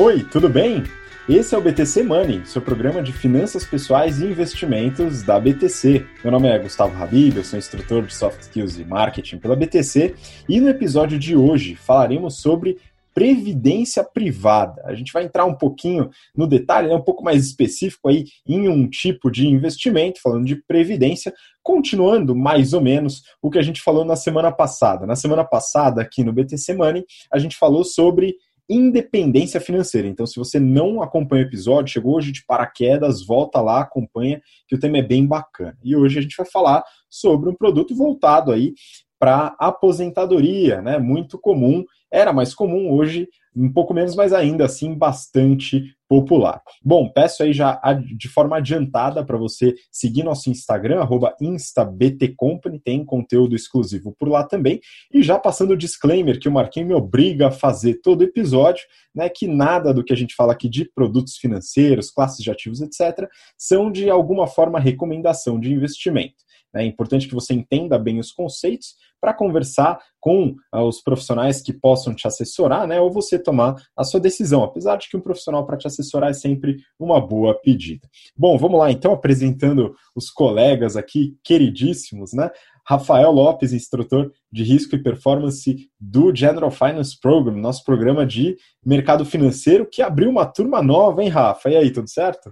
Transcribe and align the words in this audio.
Oi, 0.00 0.22
tudo 0.22 0.48
bem? 0.48 0.84
Esse 1.28 1.56
é 1.56 1.58
o 1.58 1.60
BTC 1.60 2.04
Money, 2.04 2.46
seu 2.46 2.62
programa 2.62 3.02
de 3.02 3.12
finanças 3.12 3.64
pessoais 3.64 4.20
e 4.20 4.26
investimentos 4.26 5.24
da 5.24 5.40
BTC. 5.40 6.06
Meu 6.22 6.30
nome 6.30 6.46
é 6.46 6.56
Gustavo 6.56 7.02
Habib, 7.02 7.36
eu 7.36 7.42
sou 7.42 7.58
instrutor 7.58 8.06
de 8.06 8.14
Soft 8.14 8.42
Skills 8.42 8.78
e 8.78 8.84
Marketing 8.84 9.38
pela 9.38 9.56
BTC 9.56 10.14
e 10.48 10.60
no 10.60 10.68
episódio 10.68 11.18
de 11.18 11.34
hoje 11.34 11.74
falaremos 11.74 12.40
sobre 12.40 12.78
previdência 13.12 14.04
privada. 14.04 14.80
A 14.84 14.94
gente 14.94 15.12
vai 15.12 15.24
entrar 15.24 15.44
um 15.44 15.54
pouquinho 15.54 16.08
no 16.36 16.46
detalhe, 16.46 16.86
né, 16.86 16.94
um 16.94 17.02
pouco 17.02 17.24
mais 17.24 17.44
específico 17.44 18.08
aí 18.08 18.26
em 18.46 18.68
um 18.68 18.88
tipo 18.88 19.28
de 19.28 19.48
investimento, 19.48 20.22
falando 20.22 20.44
de 20.44 20.54
previdência, 20.54 21.34
continuando 21.60 22.36
mais 22.36 22.72
ou 22.72 22.80
menos 22.80 23.24
o 23.42 23.50
que 23.50 23.58
a 23.58 23.62
gente 23.62 23.82
falou 23.82 24.04
na 24.04 24.14
semana 24.14 24.52
passada. 24.52 25.04
Na 25.04 25.16
semana 25.16 25.42
passada, 25.42 26.00
aqui 26.00 26.22
no 26.22 26.32
BTC 26.32 26.72
Money, 26.74 27.04
a 27.32 27.40
gente 27.40 27.56
falou 27.56 27.82
sobre 27.82 28.36
independência 28.68 29.60
financeira. 29.60 30.06
Então, 30.06 30.26
se 30.26 30.36
você 30.36 30.60
não 30.60 31.02
acompanha 31.02 31.44
o 31.44 31.46
episódio, 31.46 31.92
chegou 31.92 32.16
hoje 32.16 32.32
de 32.32 32.44
paraquedas, 32.44 33.24
volta 33.24 33.60
lá, 33.60 33.80
acompanha, 33.80 34.42
que 34.66 34.74
o 34.74 34.78
tema 34.78 34.98
é 34.98 35.02
bem 35.02 35.26
bacana. 35.26 35.76
E 35.82 35.96
hoje 35.96 36.18
a 36.18 36.22
gente 36.22 36.36
vai 36.36 36.46
falar 36.46 36.84
sobre 37.08 37.48
um 37.48 37.54
produto 37.54 37.94
voltado 37.94 38.52
aí 38.52 38.74
para 39.18 39.56
aposentadoria, 39.58 40.80
né? 40.80 40.98
Muito 40.98 41.38
comum, 41.38 41.84
era 42.10 42.32
mais 42.32 42.54
comum, 42.54 42.92
hoje 42.92 43.28
um 43.56 43.72
pouco 43.72 43.92
menos, 43.92 44.14
mas 44.14 44.32
ainda 44.32 44.64
assim 44.64 44.94
bastante 44.94 45.82
popular. 46.08 46.62
Bom, 46.82 47.10
peço 47.12 47.42
aí 47.42 47.52
já 47.52 47.80
de 48.16 48.28
forma 48.28 48.56
adiantada 48.56 49.24
para 49.24 49.36
você 49.36 49.74
seguir 49.92 50.22
nosso 50.22 50.48
Instagram, 50.48 51.06
instabtcompany, 51.40 52.80
tem 52.80 53.04
conteúdo 53.04 53.54
exclusivo 53.54 54.14
por 54.18 54.28
lá 54.28 54.42
também. 54.44 54.80
E 55.12 55.22
já 55.22 55.38
passando 55.38 55.72
o 55.72 55.76
disclaimer 55.76 56.40
que 56.40 56.48
o 56.48 56.52
Marquinhos 56.52 56.88
me 56.88 56.94
obriga 56.94 57.48
a 57.48 57.52
fazer 57.52 58.00
todo 58.02 58.24
episódio, 58.24 58.84
né, 59.14 59.28
que 59.28 59.46
nada 59.46 59.92
do 59.92 60.02
que 60.02 60.12
a 60.12 60.16
gente 60.16 60.34
fala 60.34 60.52
aqui 60.52 60.68
de 60.68 60.90
produtos 60.94 61.36
financeiros, 61.36 62.10
classes 62.10 62.42
de 62.42 62.50
ativos, 62.50 62.80
etc., 62.80 63.28
são 63.56 63.90
de 63.92 64.08
alguma 64.08 64.46
forma 64.46 64.80
recomendação 64.80 65.60
de 65.60 65.72
investimento. 65.72 66.47
É 66.74 66.84
importante 66.84 67.26
que 67.26 67.34
você 67.34 67.54
entenda 67.54 67.98
bem 67.98 68.18
os 68.18 68.32
conceitos 68.32 68.94
para 69.20 69.34
conversar 69.34 69.98
com 70.20 70.54
uh, 70.74 70.82
os 70.82 71.00
profissionais 71.00 71.60
que 71.60 71.72
possam 71.72 72.14
te 72.14 72.26
assessorar, 72.26 72.86
né, 72.86 73.00
ou 73.00 73.10
você 73.10 73.38
tomar 73.38 73.74
a 73.96 74.04
sua 74.04 74.20
decisão, 74.20 74.62
apesar 74.62 74.96
de 74.96 75.08
que 75.08 75.16
um 75.16 75.20
profissional 75.20 75.66
para 75.66 75.76
te 75.76 75.86
assessorar 75.86 76.30
é 76.30 76.34
sempre 76.34 76.76
uma 76.98 77.20
boa 77.20 77.58
pedida. 77.60 78.06
Bom, 78.36 78.56
vamos 78.56 78.78
lá 78.78 78.90
então, 78.90 79.12
apresentando 79.12 79.94
os 80.14 80.30
colegas 80.30 80.96
aqui 80.96 81.36
queridíssimos, 81.42 82.32
né? 82.32 82.50
Rafael 82.86 83.30
Lopes, 83.30 83.74
instrutor 83.74 84.32
de 84.50 84.62
risco 84.62 84.94
e 84.94 85.02
performance 85.02 85.90
do 86.00 86.34
General 86.34 86.70
Finance 86.70 87.18
Program, 87.20 87.54
nosso 87.54 87.84
programa 87.84 88.24
de 88.24 88.56
mercado 88.84 89.26
financeiro, 89.26 89.86
que 89.86 90.00
abriu 90.00 90.30
uma 90.30 90.46
turma 90.46 90.82
nova, 90.82 91.22
hein, 91.22 91.28
Rafa? 91.28 91.68
E 91.68 91.76
aí, 91.76 91.90
tudo 91.90 92.08
certo? 92.08 92.50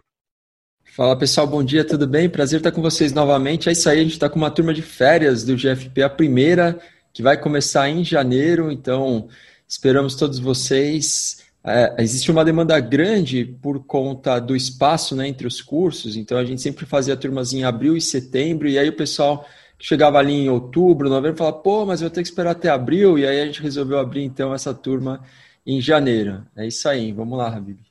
Fala 0.96 1.14
pessoal, 1.14 1.46
bom 1.46 1.62
dia, 1.62 1.84
tudo 1.84 2.06
bem? 2.06 2.26
Prazer 2.26 2.58
estar 2.58 2.72
com 2.72 2.80
vocês 2.80 3.12
novamente. 3.12 3.68
É 3.68 3.72
isso 3.72 3.86
aí, 3.86 4.00
a 4.00 4.02
gente 4.02 4.14
está 4.14 4.30
com 4.30 4.38
uma 4.38 4.50
turma 4.50 4.72
de 4.72 4.80
férias 4.80 5.44
do 5.44 5.54
GFP, 5.54 6.02
a 6.02 6.08
primeira, 6.08 6.80
que 7.12 7.22
vai 7.22 7.38
começar 7.38 7.86
em 7.90 8.02
janeiro, 8.02 8.72
então 8.72 9.28
esperamos 9.68 10.14
todos 10.14 10.38
vocês. 10.38 11.44
É, 11.62 11.96
existe 11.98 12.30
uma 12.30 12.42
demanda 12.42 12.80
grande 12.80 13.44
por 13.44 13.84
conta 13.84 14.38
do 14.38 14.56
espaço 14.56 15.14
né, 15.14 15.28
entre 15.28 15.46
os 15.46 15.60
cursos, 15.60 16.16
então 16.16 16.38
a 16.38 16.44
gente 16.46 16.62
sempre 16.62 16.86
fazia 16.86 17.14
turmas 17.14 17.52
em 17.52 17.62
abril 17.62 17.94
e 17.94 18.00
setembro, 18.00 18.66
e 18.66 18.78
aí 18.78 18.88
o 18.88 18.96
pessoal 18.96 19.46
chegava 19.78 20.16
ali 20.16 20.32
em 20.32 20.48
outubro, 20.48 21.10
novembro, 21.10 21.36
falava, 21.36 21.58
pô, 21.58 21.84
mas 21.84 22.00
eu 22.00 22.08
vou 22.08 22.14
ter 22.14 22.22
que 22.22 22.28
esperar 22.28 22.52
até 22.52 22.70
abril, 22.70 23.18
e 23.18 23.26
aí 23.26 23.42
a 23.42 23.44
gente 23.44 23.60
resolveu 23.60 23.98
abrir 23.98 24.24
então 24.24 24.54
essa 24.54 24.72
turma 24.72 25.22
em 25.66 25.78
janeiro. 25.78 26.42
É 26.56 26.66
isso 26.66 26.88
aí, 26.88 27.12
vamos 27.12 27.36
lá, 27.36 27.54
Habib. 27.54 27.85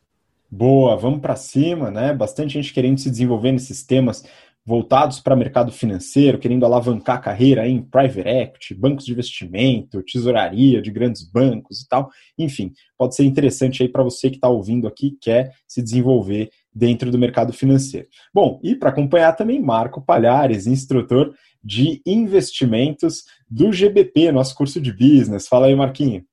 Boa, 0.58 0.96
vamos 0.96 1.20
para 1.20 1.36
cima, 1.36 1.92
né? 1.92 2.14
Bastante 2.14 2.54
gente 2.54 2.74
querendo 2.74 2.98
se 2.98 3.12
desenvolver 3.12 3.52
nesses 3.52 3.84
temas 3.84 4.24
voltados 4.66 5.20
para 5.20 5.36
mercado 5.36 5.70
financeiro, 5.70 6.40
querendo 6.40 6.66
alavancar 6.66 7.18
a 7.18 7.20
carreira 7.20 7.68
em 7.68 7.82
private 7.82 8.26
equity, 8.26 8.74
bancos 8.74 9.04
de 9.04 9.12
investimento, 9.12 10.02
tesouraria 10.02 10.82
de 10.82 10.90
grandes 10.92 11.30
bancos 11.30 11.82
e 11.82 11.90
tal. 11.90 12.10
Enfim, 12.40 12.72
pode 12.98 13.16
ser 13.16 13.26
interessante 13.26 13.84
aí 13.84 13.90
para 13.90 14.02
você 14.02 14.30
que 14.30 14.38
está 14.38 14.48
ouvindo 14.48 14.88
aqui 14.88 15.18
quer 15.20 15.52
se 15.68 15.84
desenvolver 15.84 16.50
dentro 16.74 17.12
do 17.12 17.20
mercado 17.20 17.52
financeiro. 17.52 18.08
Bom, 18.34 18.58
e 18.64 18.76
para 18.76 18.92
acompanhar 18.92 19.34
também 19.34 19.62
Marco 19.62 20.02
Palhares, 20.02 20.68
instrutor 20.68 21.36
de 21.62 22.02
investimentos 22.06 23.26
do 23.50 23.74
GBP, 23.74 24.32
nosso 24.32 24.56
curso 24.56 24.80
de 24.80 24.94
business. 24.94 25.50
Fala 25.50 25.68
aí, 25.68 25.76
Marquinho. 25.76 26.24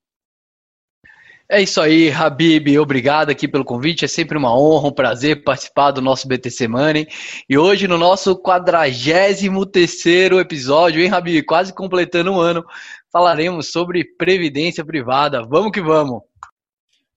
É 1.53 1.61
isso 1.61 1.83
aí, 1.83 2.11
Habib. 2.11 2.79
Obrigado 2.79 3.29
aqui 3.29 3.47
pelo 3.47 3.63
convite. 3.63 4.07
É 4.07 4.09
sempre 4.09 4.39
uma 4.39 4.59
honra, 4.59 4.89
um 4.89 4.91
prazer 4.91 5.45
participar 5.45 5.91
do 5.91 6.01
nosso 6.01 6.27
BTC 6.27 6.67
Money. 6.67 7.07
E 7.47 7.59
hoje, 7.59 7.87
no 7.87 7.99
nosso 7.99 8.35
43 8.35 9.43
episódio, 10.41 11.03
hein, 11.03 11.11
Habib? 11.13 11.45
Quase 11.45 11.75
completando 11.75 12.33
um 12.33 12.41
ano, 12.41 12.65
falaremos 13.13 13.71
sobre 13.71 14.03
previdência 14.17 14.83
privada. 14.83 15.45
Vamos 15.45 15.73
que 15.73 15.83
vamos! 15.83 16.23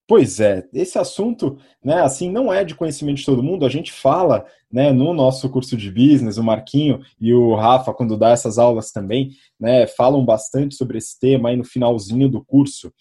Pois 0.05 0.41
é, 0.41 0.65
esse 0.73 0.99
assunto, 0.99 1.57
né, 1.81 2.01
assim, 2.01 2.29
não 2.29 2.51
é 2.51 2.65
de 2.65 2.75
conhecimento 2.75 3.19
de 3.19 3.25
todo 3.25 3.41
mundo. 3.41 3.65
A 3.65 3.69
gente 3.69 3.93
fala, 3.93 4.45
né, 4.69 4.91
no 4.91 5.13
nosso 5.13 5.49
curso 5.49 5.77
de 5.77 5.89
business, 5.89 6.37
o 6.37 6.43
Marquinho 6.43 6.99
e 7.21 7.33
o 7.33 7.55
Rafa, 7.55 7.93
quando 7.93 8.17
dá 8.17 8.31
essas 8.31 8.57
aulas 8.57 8.91
também, 8.91 9.31
né, 9.57 9.87
falam 9.87 10.25
bastante 10.25 10.75
sobre 10.75 10.97
esse 10.97 11.17
tema 11.17 11.47
aí 11.47 11.55
no 11.55 11.63
finalzinho 11.63 12.27
do 12.27 12.43
curso. 12.43 12.91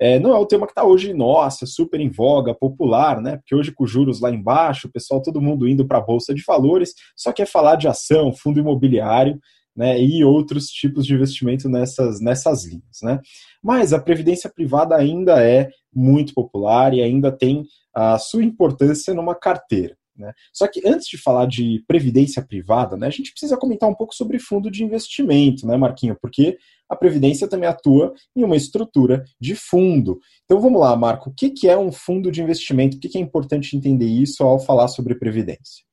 É, 0.00 0.18
não 0.18 0.34
é 0.34 0.38
o 0.38 0.46
tema 0.46 0.66
que 0.66 0.72
está 0.72 0.82
hoje, 0.82 1.12
nossa, 1.12 1.66
super 1.66 2.00
em 2.00 2.08
voga, 2.08 2.54
popular, 2.54 3.20
né? 3.20 3.36
Porque 3.36 3.54
hoje 3.54 3.70
com 3.70 3.84
os 3.84 3.90
juros 3.90 4.18
lá 4.18 4.30
embaixo, 4.30 4.88
o 4.88 4.90
pessoal, 4.90 5.20
todo 5.20 5.42
mundo 5.42 5.68
indo 5.68 5.86
para 5.86 5.98
a 5.98 6.00
Bolsa 6.00 6.32
de 6.32 6.42
Valores, 6.42 6.94
só 7.14 7.32
quer 7.32 7.46
falar 7.46 7.76
de 7.76 7.86
ação, 7.86 8.32
fundo 8.32 8.58
imobiliário, 8.58 9.38
né? 9.76 10.00
E 10.00 10.24
outros 10.24 10.68
tipos 10.68 11.04
de 11.04 11.12
investimento 11.12 11.68
nessas, 11.68 12.18
nessas 12.18 12.64
linhas, 12.64 13.02
né? 13.02 13.20
Mas 13.62 13.92
a 13.92 14.00
previdência 14.00 14.50
privada 14.50 14.96
ainda 14.96 15.44
é 15.44 15.68
muito 15.94 16.32
popular 16.32 16.94
e 16.94 17.02
ainda 17.02 17.30
tem 17.30 17.64
a 17.94 18.18
sua 18.18 18.42
importância 18.42 19.12
numa 19.12 19.34
carteira. 19.34 19.96
Né? 20.16 20.32
Só 20.52 20.66
que 20.66 20.86
antes 20.86 21.08
de 21.08 21.16
falar 21.16 21.46
de 21.46 21.82
previdência 21.88 22.42
privada, 22.42 22.96
né, 22.96 23.06
a 23.06 23.10
gente 23.10 23.30
precisa 23.30 23.56
comentar 23.56 23.88
um 23.88 23.94
pouco 23.94 24.14
sobre 24.14 24.38
fundo 24.38 24.70
de 24.70 24.84
investimento, 24.84 25.66
né, 25.66 25.76
Marquinho? 25.78 26.16
Porque 26.20 26.58
a 26.90 26.96
Previdência 26.96 27.46
também 27.46 27.68
atua 27.68 28.12
em 28.34 28.42
uma 28.42 28.56
estrutura 28.56 29.24
de 29.40 29.54
fundo. 29.54 30.18
Então 30.44 30.60
vamos 30.60 30.80
lá, 30.80 30.96
Marco, 30.96 31.30
o 31.30 31.32
que 31.32 31.68
é 31.68 31.78
um 31.78 31.92
fundo 31.92 32.32
de 32.32 32.42
investimento? 32.42 32.98
Por 32.98 33.08
que 33.08 33.16
é 33.16 33.20
importante 33.20 33.76
entender 33.76 34.06
isso 34.06 34.42
ao 34.42 34.58
falar 34.58 34.88
sobre 34.88 35.14
Previdência? 35.14 35.84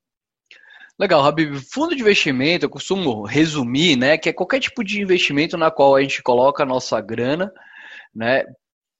Legal, 0.98 1.24
Habib. 1.24 1.54
Fundo 1.72 1.94
de 1.94 2.02
investimento, 2.02 2.66
eu 2.66 2.70
costumo 2.70 3.22
resumir, 3.22 3.94
né, 3.94 4.18
que 4.18 4.28
é 4.28 4.32
qualquer 4.32 4.58
tipo 4.58 4.82
de 4.82 5.00
investimento 5.00 5.56
na 5.56 5.70
qual 5.70 5.94
a 5.94 6.02
gente 6.02 6.20
coloca 6.24 6.64
a 6.64 6.66
nossa 6.66 7.00
grana, 7.00 7.52
né, 8.12 8.44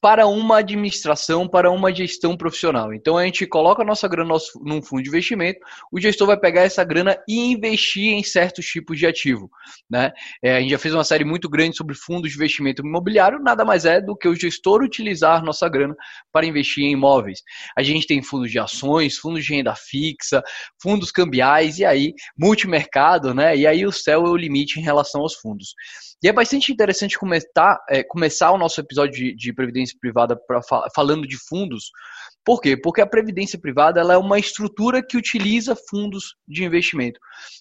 para 0.00 0.26
uma 0.26 0.58
administração, 0.58 1.48
para 1.48 1.70
uma 1.70 1.92
gestão 1.92 2.36
profissional. 2.36 2.94
Então 2.94 3.16
a 3.16 3.24
gente 3.24 3.46
coloca 3.46 3.82
a 3.82 3.84
nossa 3.84 4.06
grana 4.06 4.34
num 4.64 4.80
fundo 4.80 5.02
de 5.02 5.08
investimento, 5.08 5.58
o 5.90 6.00
gestor 6.00 6.26
vai 6.26 6.38
pegar 6.38 6.62
essa 6.62 6.84
grana 6.84 7.18
e 7.28 7.52
investir 7.52 8.12
em 8.12 8.22
certos 8.22 8.64
tipos 8.66 8.98
de 8.98 9.06
ativo. 9.06 9.50
Né? 9.90 10.12
É, 10.42 10.56
a 10.56 10.60
gente 10.60 10.70
já 10.70 10.78
fez 10.78 10.94
uma 10.94 11.04
série 11.04 11.24
muito 11.24 11.48
grande 11.48 11.76
sobre 11.76 11.94
fundos 11.96 12.30
de 12.30 12.36
investimento 12.36 12.82
imobiliário, 12.86 13.40
nada 13.40 13.64
mais 13.64 13.84
é 13.84 14.00
do 14.00 14.16
que 14.16 14.28
o 14.28 14.34
gestor 14.34 14.82
utilizar 14.82 15.42
nossa 15.42 15.68
grana 15.68 15.96
para 16.32 16.46
investir 16.46 16.84
em 16.84 16.92
imóveis. 16.92 17.42
A 17.76 17.82
gente 17.82 18.06
tem 18.06 18.22
fundos 18.22 18.50
de 18.50 18.58
ações, 18.58 19.16
fundos 19.16 19.44
de 19.44 19.54
renda 19.54 19.74
fixa, 19.74 20.42
fundos 20.80 21.10
cambiais 21.10 21.78
e 21.78 21.84
aí 21.84 22.14
multimercado, 22.38 23.34
né? 23.34 23.56
E 23.56 23.66
aí 23.66 23.84
o 23.84 23.92
céu 23.92 24.26
é 24.26 24.30
o 24.30 24.36
limite 24.36 24.78
em 24.78 24.82
relação 24.82 25.22
aos 25.22 25.34
fundos. 25.34 25.74
E 26.22 26.28
é 26.28 26.32
bastante 26.32 26.72
interessante 26.72 27.18
começar, 27.18 27.78
é, 27.88 28.02
começar 28.02 28.50
o 28.50 28.58
nosso 28.58 28.80
episódio 28.80 29.14
de, 29.14 29.34
de 29.34 29.52
previdência 29.52 29.96
privada 30.00 30.36
pra, 30.36 30.60
falando 30.94 31.26
de 31.26 31.36
fundos. 31.36 31.90
Por 32.44 32.60
quê? 32.60 32.76
Porque 32.76 33.00
a 33.00 33.06
previdência 33.06 33.58
privada 33.58 34.00
ela 34.00 34.14
é 34.14 34.16
uma 34.16 34.38
estrutura 34.38 35.04
que 35.06 35.16
utiliza 35.16 35.76
fundos 35.88 36.34
de 36.46 36.64
investimento. 36.64 37.20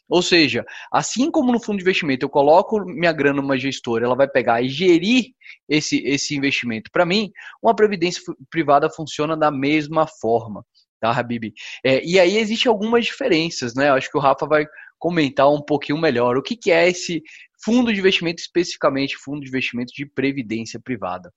Ou 0.10 0.22
seja, 0.22 0.66
assim 0.92 1.30
como 1.30 1.52
no 1.52 1.60
fundo 1.60 1.78
de 1.78 1.84
investimento 1.84 2.26
eu 2.26 2.30
coloco 2.30 2.84
minha 2.86 3.12
grana 3.12 3.42
numa 3.42 3.58
gestora, 3.58 4.06
ela 4.06 4.16
vai 4.16 4.28
pegar 4.28 4.62
e 4.62 4.70
gerir 4.70 5.26
esse, 5.70 6.02
esse 6.06 6.36
investimento. 6.36 6.90
Para 6.92 7.06
mim, 7.06 7.30
uma 7.62 7.76
previdência 7.76 8.22
privada 8.50 8.90
funciona 8.90 9.38
da 9.38 9.52
mesma 9.52 10.08
forma 10.08 10.64
tá, 11.00 11.12
Habib? 11.12 11.54
É, 11.86 12.04
e 12.04 12.20
aí 12.20 12.38
existem 12.38 12.70
algumas 12.70 13.06
diferenças, 13.06 13.76
né? 13.76 13.90
Eu 13.90 13.94
acho 13.94 14.10
que 14.10 14.18
o 14.18 14.22
Rafa 14.22 14.46
vai 14.46 14.66
comentar 15.00 15.50
um 15.50 15.62
pouquinho 15.62 16.00
melhor. 16.00 16.38
O 16.38 16.42
que, 16.42 16.56
que 16.56 16.72
é 16.72 16.90
esse 16.90 17.22
fundo 17.64 17.94
de 17.94 18.00
investimento, 18.00 18.42
especificamente 18.42 19.18
fundo 19.18 19.42
de 19.42 19.48
investimento 19.48 19.94
de 19.94 20.06
previdência 20.06 20.80
privada? 20.80 21.32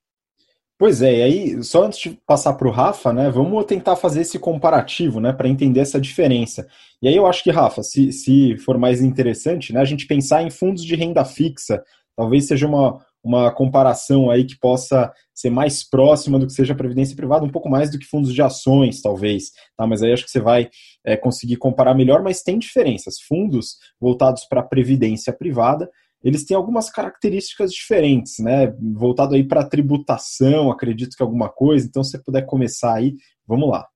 Pois 0.77 1.01
é, 1.03 1.17
e 1.17 1.21
aí, 1.21 1.63
só 1.63 1.83
antes 1.83 1.99
de 1.99 2.19
passar 2.25 2.53
para 2.53 2.67
o 2.67 2.71
Rafa, 2.71 3.13
né, 3.13 3.29
vamos 3.29 3.65
tentar 3.65 3.95
fazer 3.95 4.21
esse 4.21 4.39
comparativo, 4.39 5.19
né, 5.19 5.31
para 5.31 5.47
entender 5.47 5.79
essa 5.79 6.01
diferença. 6.01 6.67
E 6.99 7.07
aí 7.07 7.15
eu 7.15 7.27
acho 7.27 7.43
que, 7.43 7.51
Rafa, 7.51 7.83
se, 7.83 8.11
se 8.11 8.57
for 8.57 8.79
mais 8.79 8.99
interessante, 8.99 9.71
né, 9.71 9.79
a 9.79 9.85
gente 9.85 10.07
pensar 10.07 10.41
em 10.41 10.49
fundos 10.49 10.83
de 10.83 10.95
renda 10.95 11.23
fixa, 11.23 11.83
talvez 12.15 12.47
seja 12.47 12.65
uma, 12.65 12.99
uma 13.23 13.51
comparação 13.51 14.31
aí 14.31 14.43
que 14.43 14.57
possa 14.57 15.13
ser 15.33 15.51
mais 15.51 15.87
próxima 15.87 16.39
do 16.39 16.47
que 16.47 16.53
seja 16.53 16.73
a 16.73 16.75
previdência 16.75 17.15
privada, 17.15 17.45
um 17.45 17.51
pouco 17.51 17.69
mais 17.69 17.91
do 17.91 17.99
que 17.99 18.05
fundos 18.05 18.33
de 18.33 18.41
ações, 18.41 19.01
talvez, 19.01 19.51
tá? 19.77 19.85
Mas 19.85 20.01
aí 20.01 20.11
acho 20.11 20.25
que 20.25 20.31
você 20.31 20.39
vai 20.39 20.69
é, 21.05 21.15
conseguir 21.15 21.57
comparar 21.57 21.93
melhor, 21.93 22.23
mas 22.23 22.41
tem 22.41 22.57
diferenças. 22.57 23.19
Fundos 23.19 23.77
voltados 23.99 24.45
para 24.45 24.61
a 24.61 24.67
previdência 24.67 25.31
privada, 25.31 25.89
eles 26.23 26.43
têm 26.45 26.55
algumas 26.55 26.89
características 26.89 27.71
diferentes, 27.71 28.39
né? 28.39 28.73
Voltado 28.79 29.35
aí 29.35 29.43
para 29.43 29.63
tributação, 29.63 30.71
acredito 30.71 31.15
que 31.15 31.23
alguma 31.23 31.49
coisa. 31.49 31.85
Então, 31.85 32.03
se 32.03 32.11
você 32.11 32.19
puder 32.19 32.45
começar 32.45 32.93
aí, 32.93 33.15
vamos 33.47 33.69
lá. 33.69 33.87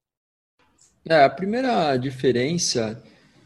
É, 1.08 1.24
a 1.24 1.30
primeira 1.30 1.96
diferença 1.98 3.02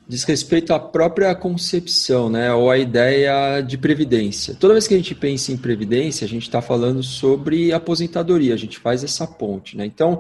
diz 0.08 0.24
respeito 0.24 0.74
à 0.74 0.80
própria 0.80 1.36
concepção, 1.36 2.32
né, 2.32 2.52
ou 2.52 2.72
à 2.72 2.80
ideia 2.80 3.62
de 3.62 3.78
previdência. 3.78 4.56
Toda 4.56 4.74
vez 4.74 4.88
que 4.88 4.96
a 4.96 4.98
gente 4.98 5.14
pensa 5.14 5.52
em 5.52 5.58
previdência, 5.58 6.26
a 6.26 6.28
gente 6.28 6.44
está 6.44 6.64
falando 6.64 7.04
sobre 7.04 7.72
aposentadoria, 7.72 8.56
a 8.56 8.58
gente 8.58 8.80
faz 8.80 9.04
essa 9.04 9.28
ponte, 9.28 9.78
né? 9.78 9.86
Então, 9.86 10.20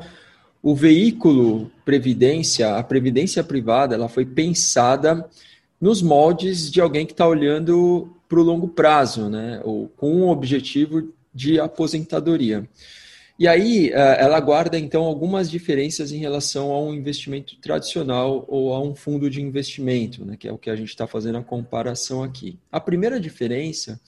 o 0.62 0.76
veículo 0.76 1.72
previdência, 1.84 2.76
a 2.76 2.84
previdência 2.84 3.44
privada, 3.44 3.96
ela 3.96 4.08
foi 4.08 4.26
pensada 4.26 5.28
nos 5.82 6.04
moldes 6.04 6.70
de 6.70 6.82
alguém 6.82 7.06
que 7.06 7.14
está 7.14 7.28
olhando 7.28 8.14
para 8.30 8.40
o 8.40 8.44
longo 8.44 8.68
prazo, 8.68 9.28
né, 9.28 9.60
ou 9.66 9.90
com 9.90 10.22
o 10.22 10.30
objetivo 10.30 11.12
de 11.34 11.60
aposentadoria. 11.60 12.70
E 13.40 13.48
aí, 13.48 13.90
é, 13.90 14.22
ela 14.22 14.40
guarda, 14.40 14.78
então, 14.78 15.04
algumas 15.04 15.50
diferenças 15.50 16.12
em 16.12 16.18
relação 16.18 16.72
a 16.72 16.80
um 16.80 16.94
investimento 16.94 17.56
tradicional 17.60 18.46
ou 18.48 18.74
a 18.74 18.82
um 18.82 18.94
fundo 18.94 19.30
de 19.30 19.42
investimento, 19.42 20.24
né, 20.24 20.38
que 20.38 20.48
é 20.48 20.52
o 20.52 20.58
que 20.58 20.70
a 20.70 20.76
gente 20.76 20.90
está 20.90 21.08
fazendo 21.08 21.40
a 21.40 21.44
comparação 21.44 22.22
aqui. 22.22 22.60
A 22.72 22.80
primeira 22.80 23.20
diferença 23.20 24.00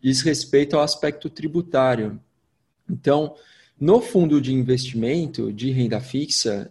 diz 0.00 0.20
respeito 0.20 0.76
ao 0.76 0.82
aspecto 0.82 1.28
tributário. 1.28 2.20
Então, 2.88 3.34
no 3.80 4.00
fundo 4.00 4.40
de 4.40 4.52
investimento 4.52 5.52
de 5.52 5.70
renda 5.70 5.98
fixa, 5.98 6.70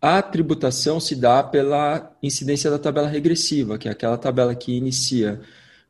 a 0.00 0.22
tributação 0.22 0.98
se 0.98 1.14
dá 1.14 1.42
pela 1.42 2.16
incidência 2.22 2.70
da 2.70 2.78
tabela 2.78 3.08
regressiva, 3.08 3.76
que 3.76 3.88
é 3.88 3.90
aquela 3.90 4.16
tabela 4.16 4.54
que 4.54 4.72
inicia 4.72 5.40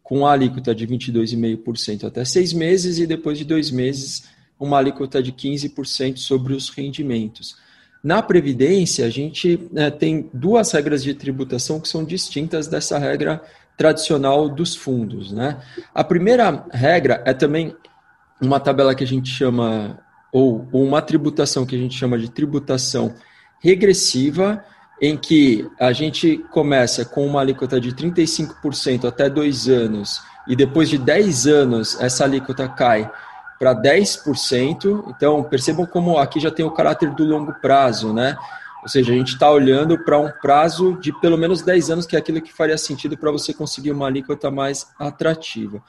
com 0.02 0.26
a 0.26 0.32
alíquota 0.32 0.74
de 0.74 0.86
22,5% 0.86 2.04
até 2.04 2.24
seis 2.24 2.52
meses 2.52 2.98
e 2.98 3.06
depois 3.06 3.38
de 3.38 3.44
dois 3.44 3.70
meses 3.70 4.24
uma 4.58 4.78
alíquota 4.78 5.22
de 5.22 5.32
15% 5.32 6.18
sobre 6.18 6.54
os 6.54 6.68
rendimentos. 6.68 7.56
Na 8.02 8.20
Previdência, 8.20 9.06
a 9.06 9.10
gente 9.10 9.60
né, 9.72 9.90
tem 9.90 10.28
duas 10.32 10.72
regras 10.72 11.02
de 11.02 11.14
tributação 11.14 11.80
que 11.80 11.88
são 11.88 12.04
distintas 12.04 12.66
dessa 12.66 12.98
regra 12.98 13.42
tradicional 13.76 14.48
dos 14.48 14.74
fundos. 14.74 15.32
Né? 15.32 15.60
A 15.94 16.02
primeira 16.02 16.66
regra 16.72 17.22
é 17.24 17.32
também 17.32 17.74
uma 18.40 18.58
tabela 18.58 18.94
que 18.94 19.04
a 19.04 19.06
gente 19.06 19.30
chama, 19.30 20.00
ou, 20.32 20.66
ou 20.72 20.84
uma 20.84 21.00
tributação 21.00 21.64
que 21.64 21.76
a 21.76 21.78
gente 21.78 21.96
chama 21.96 22.18
de 22.18 22.30
tributação 22.30 23.14
regressiva, 23.60 24.64
em 25.00 25.16
que 25.16 25.68
a 25.80 25.92
gente 25.92 26.38
começa 26.50 27.04
com 27.04 27.26
uma 27.26 27.40
alíquota 27.40 27.80
de 27.80 27.92
35% 27.92 29.06
até 29.06 29.28
dois 29.28 29.68
anos, 29.68 30.22
e 30.46 30.56
depois 30.56 30.88
de 30.88 30.98
10 30.98 31.46
anos 31.46 32.00
essa 32.00 32.24
alíquota 32.24 32.68
cai 32.68 33.10
para 33.58 33.74
10%. 33.74 35.04
Então, 35.08 35.42
percebam 35.44 35.86
como 35.86 36.18
aqui 36.18 36.40
já 36.40 36.50
tem 36.50 36.64
o 36.64 36.70
caráter 36.70 37.10
do 37.10 37.24
longo 37.24 37.52
prazo, 37.54 38.12
né? 38.12 38.36
Ou 38.82 38.88
seja, 38.88 39.12
a 39.12 39.16
gente 39.16 39.34
está 39.34 39.48
olhando 39.48 39.96
para 40.04 40.18
um 40.18 40.28
prazo 40.28 40.98
de 41.00 41.12
pelo 41.20 41.38
menos 41.38 41.62
10 41.62 41.90
anos, 41.90 42.06
que 42.06 42.16
é 42.16 42.18
aquilo 42.18 42.42
que 42.42 42.52
faria 42.52 42.76
sentido 42.76 43.16
para 43.16 43.30
você 43.30 43.54
conseguir 43.54 43.92
uma 43.92 44.08
alíquota 44.08 44.50
mais 44.50 44.88
atrativa. 44.98 45.80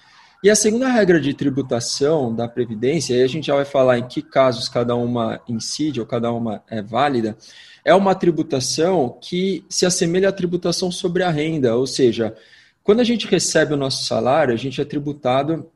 E 0.44 0.50
a 0.50 0.56
segunda 0.58 0.90
regra 0.90 1.22
de 1.22 1.34
tributação 1.34 2.36
da 2.36 2.50
Previdência, 2.50 3.16
aí 3.16 3.24
a 3.24 3.28
gente 3.28 3.48
já 3.48 3.56
vai 3.56 3.64
falar 3.64 3.98
em 3.98 4.06
que 4.10 4.22
casos 4.22 4.68
cada 4.68 4.94
uma 4.94 5.40
incide 5.48 6.02
ou 6.02 6.06
cada 6.06 6.34
uma 6.34 6.62
é 6.70 6.82
válida, 6.82 7.38
é 7.86 7.96
uma 7.96 8.14
tributação 8.14 9.18
que 9.22 9.64
se 9.70 9.86
assemelha 9.86 10.28
à 10.28 10.34
tributação 10.34 10.92
sobre 10.92 11.24
a 11.24 11.30
renda, 11.30 11.78
ou 11.78 11.88
seja, 11.88 12.36
quando 12.84 13.00
a 13.00 13.06
gente 13.06 13.26
recebe 13.26 13.74
o 13.74 13.78
nosso 13.78 14.04
salário, 14.04 14.54
a 14.54 14.58
gente 14.58 14.82
é 14.82 14.84
tributado 14.84 15.72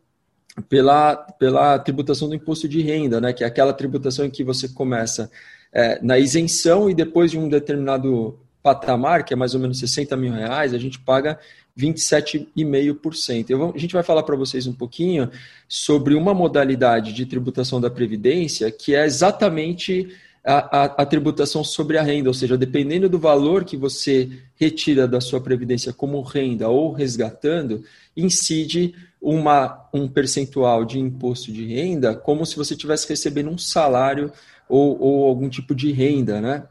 pela, 0.68 1.16
pela 1.16 1.80
tributação 1.80 2.28
do 2.28 2.36
imposto 2.36 2.68
de 2.68 2.82
renda, 2.82 3.22
né, 3.22 3.32
que 3.32 3.46
é 3.46 3.48
aquela 3.48 3.72
tributação 3.72 4.26
em 4.26 4.30
que 4.30 4.44
você 4.44 4.68
começa 4.68 5.32
é, 5.72 5.98
na 6.02 6.20
isenção 6.20 6.90
e 6.90 6.94
depois 6.94 7.32
de 7.32 7.40
um 7.40 7.48
determinado 7.48 8.38
patamar, 8.62 9.24
que 9.24 9.34
é 9.34 9.38
mais 9.38 9.54
ou 9.54 9.62
menos 9.62 9.80
60 9.80 10.18
mil 10.18 10.34
reais, 10.34 10.74
a 10.74 10.78
gente 10.78 11.00
paga 11.00 11.40
27,5%. 11.78 13.74
a 13.76 13.78
gente 13.78 13.94
vai 13.94 14.04
falar 14.04 14.24
para 14.24 14.36
vocês 14.36 14.66
um 14.66 14.74
pouquinho 14.74 15.30
sobre 15.68 16.16
uma 16.16 16.34
modalidade 16.34 17.14
de 17.14 17.26
tributação 17.26 17.80
da 17.80 17.90
Previdência 17.90 18.72
que 18.72 18.96
é 18.96 19.06
exatamente 19.06 20.10
a, 20.44 20.84
a, 20.84 20.86
a, 20.86 21.06
tributação 21.06 21.62
sobre 21.64 21.98
a 21.98 22.02
renda, 22.02 22.30
ou 22.30 22.34
seja, 22.34 22.58
dependendo 22.58 23.10
do 23.10 23.20
valor 23.20 23.66
que 23.66 23.76
você 23.76 24.30
retira 24.56 25.06
da 25.06 25.20
sua 25.20 25.42
Previdência 25.42 25.92
como 25.92 26.22
renda 26.22 26.70
ou 26.70 26.94
resgatando, 26.94 27.84
incide 28.16 28.96
uma, 29.22 29.88
um 29.94 30.08
percentual 30.08 30.86
de 30.86 31.00
imposto 31.00 31.52
de 31.52 31.66
renda 31.66 32.16
como 32.16 32.46
se 32.46 32.56
você 32.56 32.74
estivesse 32.76 33.08
recebendo 33.10 33.50
um 33.50 33.58
salário 33.58 34.32
ou, 34.70 34.98
ou 35.02 35.28
algum 35.28 35.50
tipo 35.50 35.76
de 35.76 35.92
renda, 35.92 36.40
né? 36.40 36.64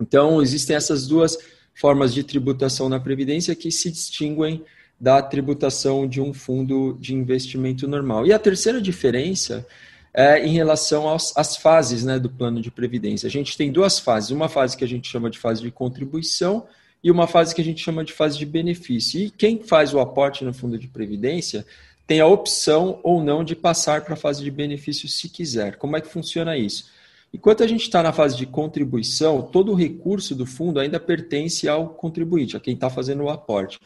Então, 0.00 0.42
existem 0.42 0.74
essas 0.74 1.06
duas 1.06 1.38
formas 1.74 2.12
de 2.12 2.22
tributação 2.22 2.88
na 2.88 3.00
Previdência 3.00 3.54
que 3.54 3.70
se 3.70 3.90
distinguem 3.90 4.64
da 5.00 5.20
tributação 5.20 6.06
de 6.06 6.20
um 6.20 6.32
fundo 6.32 6.96
de 7.00 7.14
investimento 7.14 7.88
normal. 7.88 8.26
E 8.26 8.32
a 8.32 8.38
terceira 8.38 8.80
diferença 8.80 9.66
é 10.14 10.46
em 10.46 10.52
relação 10.52 11.08
aos, 11.08 11.36
às 11.36 11.56
fases 11.56 12.04
né, 12.04 12.18
do 12.18 12.30
plano 12.30 12.60
de 12.60 12.70
Previdência. 12.70 13.26
A 13.26 13.30
gente 13.30 13.56
tem 13.56 13.72
duas 13.72 13.98
fases, 13.98 14.30
uma 14.30 14.48
fase 14.48 14.76
que 14.76 14.84
a 14.84 14.88
gente 14.88 15.08
chama 15.08 15.28
de 15.28 15.38
fase 15.38 15.62
de 15.62 15.70
contribuição 15.70 16.66
e 17.02 17.10
uma 17.10 17.26
fase 17.26 17.54
que 17.54 17.60
a 17.60 17.64
gente 17.64 17.82
chama 17.82 18.04
de 18.04 18.12
fase 18.12 18.38
de 18.38 18.46
benefício. 18.46 19.20
E 19.20 19.30
quem 19.30 19.60
faz 19.60 19.92
o 19.92 19.98
aporte 19.98 20.44
no 20.44 20.54
fundo 20.54 20.78
de 20.78 20.86
previdência 20.86 21.66
tem 22.06 22.20
a 22.20 22.26
opção 22.26 23.00
ou 23.02 23.22
não 23.22 23.42
de 23.42 23.56
passar 23.56 24.02
para 24.02 24.14
a 24.14 24.16
fase 24.16 24.44
de 24.44 24.50
benefício 24.50 25.08
se 25.08 25.28
quiser. 25.28 25.76
Como 25.76 25.96
é 25.96 26.00
que 26.00 26.08
funciona 26.08 26.56
isso? 26.56 26.90
Enquanto 27.32 27.62
a 27.62 27.66
gente 27.66 27.82
está 27.82 28.02
na 28.02 28.12
fase 28.12 28.36
de 28.36 28.44
contribuição, 28.44 29.40
todo 29.40 29.72
o 29.72 29.74
recurso 29.74 30.34
do 30.34 30.44
fundo 30.44 30.78
ainda 30.78 31.00
pertence 31.00 31.68
ao 31.68 31.88
contribuinte, 31.88 32.56
a 32.56 32.60
quem 32.60 32.74
está 32.74 32.90
fazendo 32.90 33.22
o 33.22 33.30
aporte. 33.30 33.80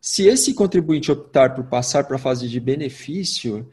Se 0.00 0.26
esse 0.26 0.52
contribuinte 0.52 1.10
optar 1.10 1.54
por 1.54 1.64
passar 1.64 2.04
para 2.04 2.16
a 2.16 2.18
fase 2.18 2.48
de 2.48 2.60
benefício, 2.60 3.66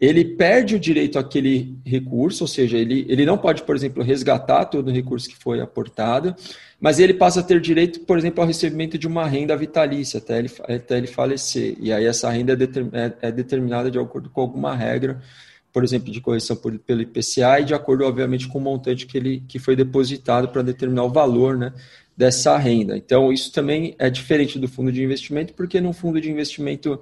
ele 0.00 0.24
perde 0.24 0.76
o 0.76 0.80
direito 0.80 1.18
àquele 1.18 1.76
recurso, 1.84 2.44
ou 2.44 2.48
seja, 2.48 2.78
ele, 2.78 3.04
ele 3.08 3.26
não 3.26 3.36
pode, 3.36 3.62
por 3.64 3.76
exemplo, 3.76 4.02
resgatar 4.02 4.64
todo 4.64 4.88
o 4.88 4.92
recurso 4.92 5.28
que 5.28 5.36
foi 5.36 5.60
aportado, 5.60 6.34
mas 6.80 6.98
ele 6.98 7.12
passa 7.12 7.40
a 7.40 7.42
ter 7.42 7.60
direito, 7.60 8.00
por 8.00 8.16
exemplo, 8.16 8.40
ao 8.40 8.46
recebimento 8.46 8.96
de 8.96 9.06
uma 9.06 9.26
renda 9.26 9.54
vitalícia 9.56 10.18
até 10.18 10.38
ele, 10.38 10.50
até 10.66 10.96
ele 10.96 11.06
falecer. 11.06 11.76
E 11.78 11.92
aí 11.92 12.06
essa 12.06 12.30
renda 12.30 12.54
é, 12.54 12.98
é, 12.98 13.28
é 13.28 13.32
determinada 13.32 13.90
de 13.90 13.98
acordo 13.98 14.30
com 14.30 14.40
alguma 14.40 14.74
regra, 14.74 15.20
por 15.72 15.84
exemplo, 15.84 16.12
de 16.12 16.20
correção 16.20 16.56
por, 16.56 16.78
pelo 16.78 17.02
IPCA 17.02 17.60
e 17.60 17.64
de 17.64 17.74
acordo, 17.74 18.04
obviamente, 18.04 18.48
com 18.48 18.58
o 18.58 18.62
montante 18.62 19.06
que, 19.06 19.16
ele, 19.16 19.42
que 19.48 19.58
foi 19.58 19.76
depositado 19.76 20.48
para 20.48 20.62
determinar 20.62 21.04
o 21.04 21.10
valor 21.10 21.56
né, 21.56 21.72
dessa 22.16 22.56
renda. 22.58 22.96
Então, 22.96 23.32
isso 23.32 23.52
também 23.52 23.94
é 23.98 24.10
diferente 24.10 24.58
do 24.58 24.68
fundo 24.68 24.90
de 24.90 25.02
investimento, 25.02 25.54
porque 25.54 25.80
no 25.80 25.92
fundo 25.92 26.20
de 26.20 26.30
investimento 26.30 27.00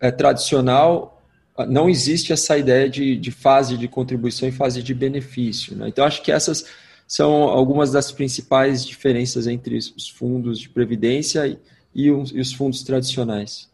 é, 0.00 0.10
tradicional, 0.10 1.22
não 1.68 1.88
existe 1.88 2.32
essa 2.32 2.56
ideia 2.56 2.88
de, 2.88 3.16
de 3.16 3.30
fase 3.30 3.76
de 3.76 3.88
contribuição 3.88 4.48
e 4.48 4.52
fase 4.52 4.82
de 4.82 4.94
benefício. 4.94 5.76
Né? 5.76 5.88
Então, 5.88 6.04
acho 6.04 6.22
que 6.22 6.32
essas 6.32 6.64
são 7.06 7.44
algumas 7.44 7.90
das 7.90 8.12
principais 8.12 8.84
diferenças 8.84 9.46
entre 9.46 9.76
os 9.76 10.08
fundos 10.08 10.60
de 10.60 10.68
previdência 10.68 11.46
e, 11.46 11.58
e, 11.94 12.10
os, 12.10 12.30
os, 12.32 12.52
fundos 12.52 12.82
tradicionais. 12.82 13.68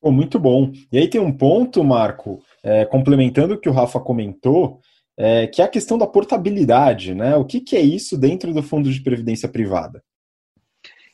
Pô, 0.00 0.12
muito 0.12 0.38
bom. 0.38 0.72
E 0.92 0.98
aí 0.98 1.08
tem 1.08 1.20
um 1.20 1.32
ponto, 1.32 1.82
Marco, 1.82 2.40
é, 2.66 2.84
complementando 2.84 3.54
o 3.54 3.60
que 3.60 3.68
o 3.68 3.72
Rafa 3.72 4.00
comentou, 4.00 4.80
é, 5.16 5.46
que 5.46 5.62
é 5.62 5.64
a 5.64 5.68
questão 5.68 5.96
da 5.96 6.06
portabilidade. 6.06 7.14
Né? 7.14 7.36
O 7.36 7.44
que, 7.44 7.60
que 7.60 7.76
é 7.76 7.80
isso 7.80 8.18
dentro 8.18 8.52
do 8.52 8.62
fundo 8.62 8.92
de 8.92 9.00
previdência 9.00 9.48
privada? 9.48 10.02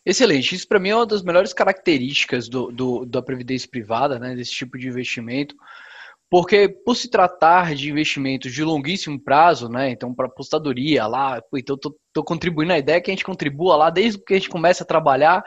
Excelente. 0.04 0.54
Isso 0.54 0.66
para 0.66 0.80
mim 0.80 0.88
é 0.88 0.96
uma 0.96 1.06
das 1.06 1.22
melhores 1.22 1.52
características 1.52 2.48
do, 2.48 2.72
do, 2.72 3.04
da 3.04 3.20
previdência 3.20 3.68
privada, 3.70 4.18
né, 4.18 4.34
desse 4.34 4.50
tipo 4.50 4.76
de 4.76 4.88
investimento, 4.88 5.54
porque 6.28 6.68
por 6.68 6.96
se 6.96 7.08
tratar 7.08 7.74
de 7.74 7.90
investimentos 7.90 8.52
de 8.52 8.64
longuíssimo 8.64 9.20
prazo, 9.20 9.68
né, 9.68 9.90
então 9.90 10.12
para 10.12 10.26
apostadoria 10.26 11.06
lá, 11.06 11.40
então 11.54 11.76
tô, 11.78 11.94
tô 12.12 12.24
contribuindo 12.24 12.72
na 12.72 12.78
ideia 12.78 13.00
que 13.00 13.10
a 13.10 13.14
gente 13.14 13.24
contribua 13.24 13.76
lá 13.76 13.90
desde 13.90 14.18
que 14.18 14.32
a 14.32 14.38
gente 14.38 14.48
começa 14.48 14.82
a 14.82 14.86
trabalhar 14.86 15.44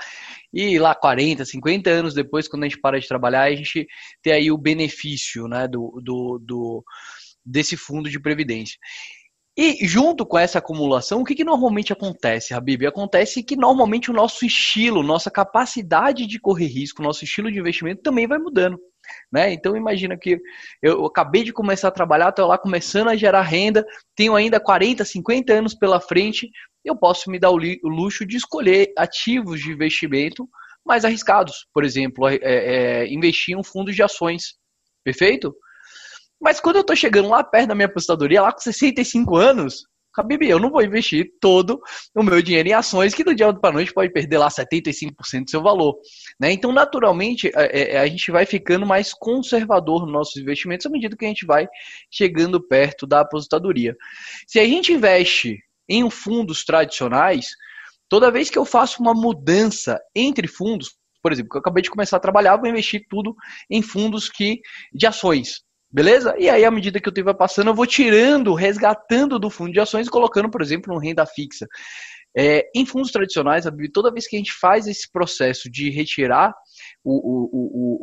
e 0.55 0.79
lá 0.79 0.95
40, 0.95 1.43
50 1.43 1.89
anos 1.89 2.13
depois, 2.13 2.47
quando 2.47 2.63
a 2.63 2.67
gente 2.69 2.79
para 2.79 2.97
de 2.97 3.07
trabalhar, 3.07 3.43
a 3.43 3.53
gente 3.53 3.85
tem 4.23 4.31
aí 4.31 4.49
o 4.49 4.57
benefício, 4.57 5.49
né, 5.49 5.67
do, 5.67 5.99
do, 6.01 6.39
do 6.41 6.83
desse 7.45 7.75
fundo 7.75 8.09
de 8.09 8.19
previdência. 8.19 8.77
E 9.57 9.85
junto 9.85 10.25
com 10.25 10.37
essa 10.37 10.59
acumulação, 10.59 11.21
o 11.21 11.23
que, 11.23 11.35
que 11.35 11.43
normalmente 11.43 11.91
acontece, 11.91 12.53
Habib? 12.53 12.85
Acontece 12.85 13.43
que 13.43 13.55
normalmente 13.55 14.09
o 14.09 14.13
nosso 14.13 14.45
estilo, 14.45 15.03
nossa 15.03 15.29
capacidade 15.29 16.25
de 16.25 16.39
correr 16.39 16.67
risco, 16.67 17.03
nosso 17.03 17.23
estilo 17.23 17.51
de 17.51 17.59
investimento 17.59 18.01
também 18.01 18.27
vai 18.27 18.37
mudando. 18.37 18.77
Né? 19.31 19.53
Então 19.53 19.75
imagina 19.75 20.17
que 20.17 20.39
eu 20.81 21.05
acabei 21.05 21.43
de 21.43 21.53
começar 21.53 21.89
a 21.89 21.91
trabalhar, 21.91 22.29
estou 22.29 22.47
lá 22.47 22.57
começando 22.57 23.09
a 23.09 23.15
gerar 23.15 23.43
renda, 23.43 23.85
tenho 24.15 24.35
ainda 24.35 24.59
40, 24.59 25.05
50 25.05 25.53
anos 25.53 25.73
pela 25.73 26.01
frente, 26.01 26.49
eu 26.85 26.95
posso 26.95 27.29
me 27.29 27.39
dar 27.39 27.51
o 27.51 27.57
luxo 27.57 28.25
de 28.25 28.37
escolher 28.37 28.93
ativos 28.97 29.59
de 29.59 29.71
investimento 29.71 30.47
mais 30.85 31.03
arriscados. 31.03 31.67
Por 31.73 31.83
exemplo, 31.83 32.27
é, 32.27 32.37
é, 32.41 33.07
investir 33.07 33.55
em 33.55 33.57
um 33.57 33.63
fundo 33.63 33.91
de 33.91 34.03
ações. 34.03 34.55
Perfeito? 35.03 35.55
Mas 36.39 36.59
quando 36.59 36.75
eu 36.75 36.81
estou 36.81 36.95
chegando 36.95 37.29
lá 37.29 37.43
perto 37.43 37.69
da 37.69 37.75
minha 37.75 37.87
apostadoria, 37.87 38.41
lá 38.41 38.51
com 38.51 38.59
65 38.59 39.35
anos, 39.35 39.85
Habib, 40.17 40.43
eu 40.43 40.59
não 40.59 40.71
vou 40.71 40.81
investir 40.81 41.33
todo 41.41 41.79
o 42.15 42.23
meu 42.23 42.41
dinheiro 42.41 42.69
em 42.69 42.73
ações 42.73 43.13
que 43.13 43.23
do 43.23 43.35
dia 43.35 43.53
para 43.53 43.73
noite 43.73 43.93
pode 43.93 44.11
perder 44.13 44.37
lá 44.37 44.47
75% 44.47 45.43
do 45.43 45.49
seu 45.49 45.61
valor. 45.61 45.97
Né? 46.39 46.51
Então, 46.51 46.71
naturalmente, 46.71 47.51
a, 47.53 47.63
é, 47.63 47.93
é, 47.93 47.99
a, 47.99 48.07
gente 48.07 48.31
vai 48.31 48.45
ficando 48.45 48.85
mais 48.85 49.13
conservador 49.13 50.03
nos 50.03 50.13
nossos 50.13 50.37
investimentos 50.37 50.85
à 50.85 50.89
medida 50.89 51.17
que 51.17 51.25
a 51.25 51.27
gente 51.27 51.45
vai 51.45 51.67
chegando 52.09 52.65
perto 52.65 53.05
da 53.05 53.21
aposentadoria. 53.21 53.95
Se 54.47 54.59
a 54.59 54.65
gente 54.65 54.93
investe 54.93 55.59
em 55.87 56.09
fundos 56.09 56.63
tradicionais, 56.63 57.47
toda 58.09 58.31
vez 58.31 58.49
que 58.49 58.57
eu 58.57 58.65
faço 58.65 59.01
uma 59.01 59.13
mudança 59.13 59.99
entre 60.15 60.47
fundos, 60.47 60.91
por 61.21 61.31
exemplo, 61.31 61.49
que 61.49 61.57
eu 61.57 61.61
acabei 61.61 61.81
de 61.81 61.89
começar 61.89 62.17
a 62.17 62.19
trabalhar, 62.19 62.57
vou 62.57 62.69
investir 62.69 63.05
tudo 63.09 63.35
em 63.69 63.81
fundos 63.81 64.29
que 64.29 64.61
de 64.93 65.07
ações. 65.07 65.61
Beleza? 65.91 66.35
E 66.37 66.49
aí, 66.49 66.65
à 66.65 66.71
medida 66.71 66.99
que 66.99 67.07
o 67.07 67.11
tempo 67.11 67.25
vai 67.25 67.35
passando, 67.35 67.69
eu 67.69 67.75
vou 67.75 67.87
tirando, 67.87 68.53
resgatando 68.53 69.39
do 69.39 69.49
fundo 69.49 69.71
de 69.71 69.79
ações 69.79 70.07
e 70.07 70.09
colocando, 70.09 70.49
por 70.49 70.61
exemplo, 70.61 70.93
no 70.93 70.99
renda 70.99 71.25
fixa. 71.25 71.65
É, 72.37 72.69
em 72.75 72.85
fundos 72.85 73.11
tradicionais, 73.11 73.65
toda 73.93 74.11
vez 74.11 74.27
que 74.27 74.35
a 74.35 74.39
gente 74.39 74.51
faz 74.51 74.87
esse 74.87 75.09
processo 75.09 75.71
de 75.71 75.89
retirar 75.89 76.53
o, 77.03 77.13
o, 77.13 77.49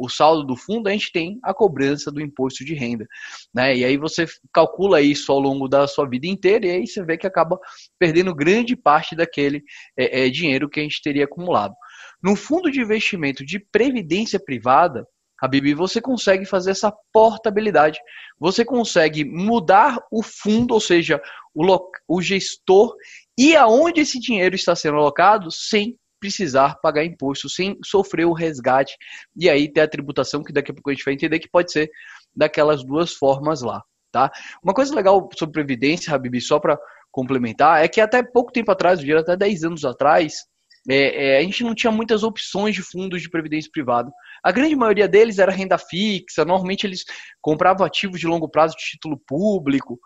o, 0.02 0.06
o, 0.06 0.08
saldo 0.08 0.44
do 0.44 0.56
fundo, 0.56 0.88
a 0.88 0.92
gente 0.92 1.10
tem 1.12 1.38
a 1.42 1.52
cobrança 1.52 2.10
do 2.10 2.20
imposto 2.20 2.64
de 2.64 2.74
renda. 2.74 3.06
Né? 3.54 3.76
E 3.76 3.84
aí 3.84 3.96
você 3.96 4.26
calcula 4.52 5.00
isso 5.00 5.30
ao 5.32 5.38
longo 5.38 5.68
da 5.68 5.86
sua 5.86 6.08
vida 6.08 6.26
inteira 6.26 6.66
e 6.66 6.70
aí 6.70 6.86
você 6.86 7.04
vê 7.04 7.16
que 7.16 7.26
acaba 7.26 7.58
perdendo 7.98 8.34
grande 8.34 8.76
parte 8.76 9.16
daquele 9.16 9.62
é, 9.96 10.26
é, 10.26 10.30
dinheiro 10.30 10.68
que 10.68 10.80
a 10.80 10.82
gente 10.82 11.02
teria 11.02 11.24
acumulado. 11.24 11.74
No 12.22 12.36
fundo 12.36 12.70
de 12.70 12.80
investimento 12.80 13.44
de 13.44 13.58
previdência 13.58 14.38
privada, 14.38 15.06
Habib, 15.42 15.74
você 15.74 16.00
consegue 16.00 16.44
fazer 16.44 16.70
essa 16.70 16.92
portabilidade. 17.12 17.98
Você 18.38 18.64
consegue 18.64 19.24
mudar 19.24 19.98
o 20.08 20.22
fundo, 20.22 20.72
ou 20.72 20.80
seja, 20.80 21.20
o, 21.52 21.64
o 22.06 22.22
gestor 22.22 22.94
e 23.36 23.56
aonde 23.56 24.02
esse 24.02 24.20
dinheiro 24.20 24.54
está 24.54 24.76
sendo 24.76 24.98
alocado 24.98 25.50
sem 25.50 25.98
precisar 26.22 26.78
pagar 26.80 27.04
imposto, 27.04 27.48
sem 27.48 27.76
sofrer 27.84 28.24
o 28.24 28.32
resgate 28.32 28.96
e 29.34 29.50
aí 29.50 29.68
ter 29.70 29.80
a 29.80 29.88
tributação 29.88 30.44
que 30.44 30.52
daqui 30.52 30.70
a 30.70 30.74
pouco 30.74 30.88
a 30.88 30.94
gente 30.94 31.04
vai 31.04 31.14
entender 31.14 31.40
que 31.40 31.50
pode 31.50 31.72
ser 31.72 31.90
daquelas 32.34 32.84
duas 32.84 33.12
formas 33.12 33.60
lá, 33.60 33.82
tá? 34.12 34.30
Uma 34.62 34.72
coisa 34.72 34.94
legal 34.94 35.28
sobre 35.36 35.52
previdência, 35.52 36.14
Habib, 36.14 36.40
só 36.40 36.60
para 36.60 36.78
complementar, 37.10 37.84
é 37.84 37.88
que 37.88 38.00
até 38.00 38.22
pouco 38.22 38.52
tempo 38.52 38.70
atrás, 38.70 39.00
até 39.00 39.36
10 39.36 39.64
anos 39.64 39.84
atrás, 39.84 40.44
é, 40.88 41.34
é, 41.34 41.38
a 41.38 41.42
gente 41.42 41.64
não 41.64 41.74
tinha 41.74 41.90
muitas 41.90 42.22
opções 42.22 42.76
de 42.76 42.82
fundos 42.82 43.20
de 43.20 43.28
previdência 43.28 43.70
privada. 43.72 44.08
A 44.44 44.52
grande 44.52 44.76
maioria 44.76 45.08
deles 45.08 45.40
era 45.40 45.50
renda 45.50 45.76
fixa, 45.76 46.44
normalmente 46.44 46.86
eles 46.86 47.04
compravam 47.40 47.84
ativos 47.84 48.20
de 48.20 48.28
longo 48.28 48.48
prazo 48.48 48.76
de 48.76 48.84
título 48.84 49.20
público. 49.26 49.98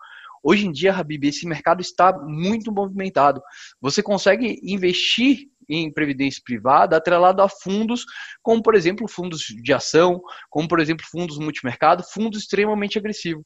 Hoje 0.43 0.65
em 0.65 0.71
dia, 0.71 0.93
Habib, 0.93 1.25
esse 1.25 1.47
mercado 1.47 1.81
está 1.81 2.11
muito 2.17 2.71
movimentado. 2.71 3.41
Você 3.81 4.01
consegue 4.01 4.59
investir 4.63 5.47
em 5.69 5.91
previdência 5.91 6.41
privada 6.43 6.97
atrelado 6.97 7.41
a 7.41 7.49
fundos, 7.49 8.05
como 8.41 8.61
por 8.61 8.75
exemplo 8.75 9.07
fundos 9.07 9.41
de 9.61 9.73
ação, 9.73 10.21
como 10.49 10.67
por 10.67 10.79
exemplo 10.79 11.05
fundos 11.09 11.37
multimercado, 11.37 12.03
fundos 12.03 12.41
extremamente 12.41 12.97
agressivos 12.97 13.45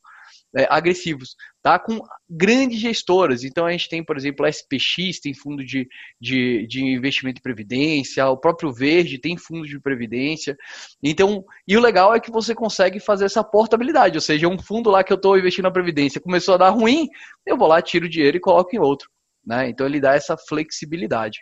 é, 0.55 0.67
agressivos, 0.69 1.35
tá? 1.61 1.79
Com 1.79 1.99
grandes 2.29 2.79
gestoras. 2.79 3.43
Então 3.43 3.65
a 3.65 3.71
gente 3.71 3.89
tem, 3.89 4.03
por 4.03 4.17
exemplo, 4.17 4.45
a 4.45 4.49
SPX, 4.49 5.19
tem 5.21 5.33
fundo 5.33 5.63
de, 5.63 5.87
de, 6.19 6.67
de 6.67 6.83
investimento 6.83 7.39
em 7.39 7.41
previdência, 7.41 8.27
o 8.27 8.37
próprio 8.37 8.71
Verde 8.73 9.17
tem 9.17 9.37
fundo 9.37 9.65
de 9.67 9.79
previdência. 9.79 10.57
Então, 11.01 11.43
e 11.67 11.77
o 11.77 11.81
legal 11.81 12.13
é 12.13 12.19
que 12.19 12.31
você 12.31 12.53
consegue 12.53 12.99
fazer 12.99 13.25
essa 13.25 13.43
portabilidade, 13.43 14.17
ou 14.17 14.21
seja, 14.21 14.47
um 14.47 14.59
fundo 14.59 14.89
lá 14.89 15.03
que 15.03 15.13
eu 15.13 15.17
estou 15.17 15.37
investindo 15.37 15.63
na 15.63 15.71
previdência 15.71 16.21
começou 16.21 16.55
a 16.55 16.57
dar 16.57 16.69
ruim, 16.69 17.07
eu 17.45 17.57
vou 17.57 17.67
lá, 17.67 17.81
tiro 17.81 18.05
o 18.05 18.09
dinheiro 18.09 18.37
e 18.37 18.41
coloco 18.41 18.75
em 18.75 18.79
outro. 18.79 19.09
Né? 19.45 19.69
Então 19.69 19.85
ele 19.85 19.99
dá 19.99 20.13
essa 20.13 20.37
flexibilidade. 20.37 21.39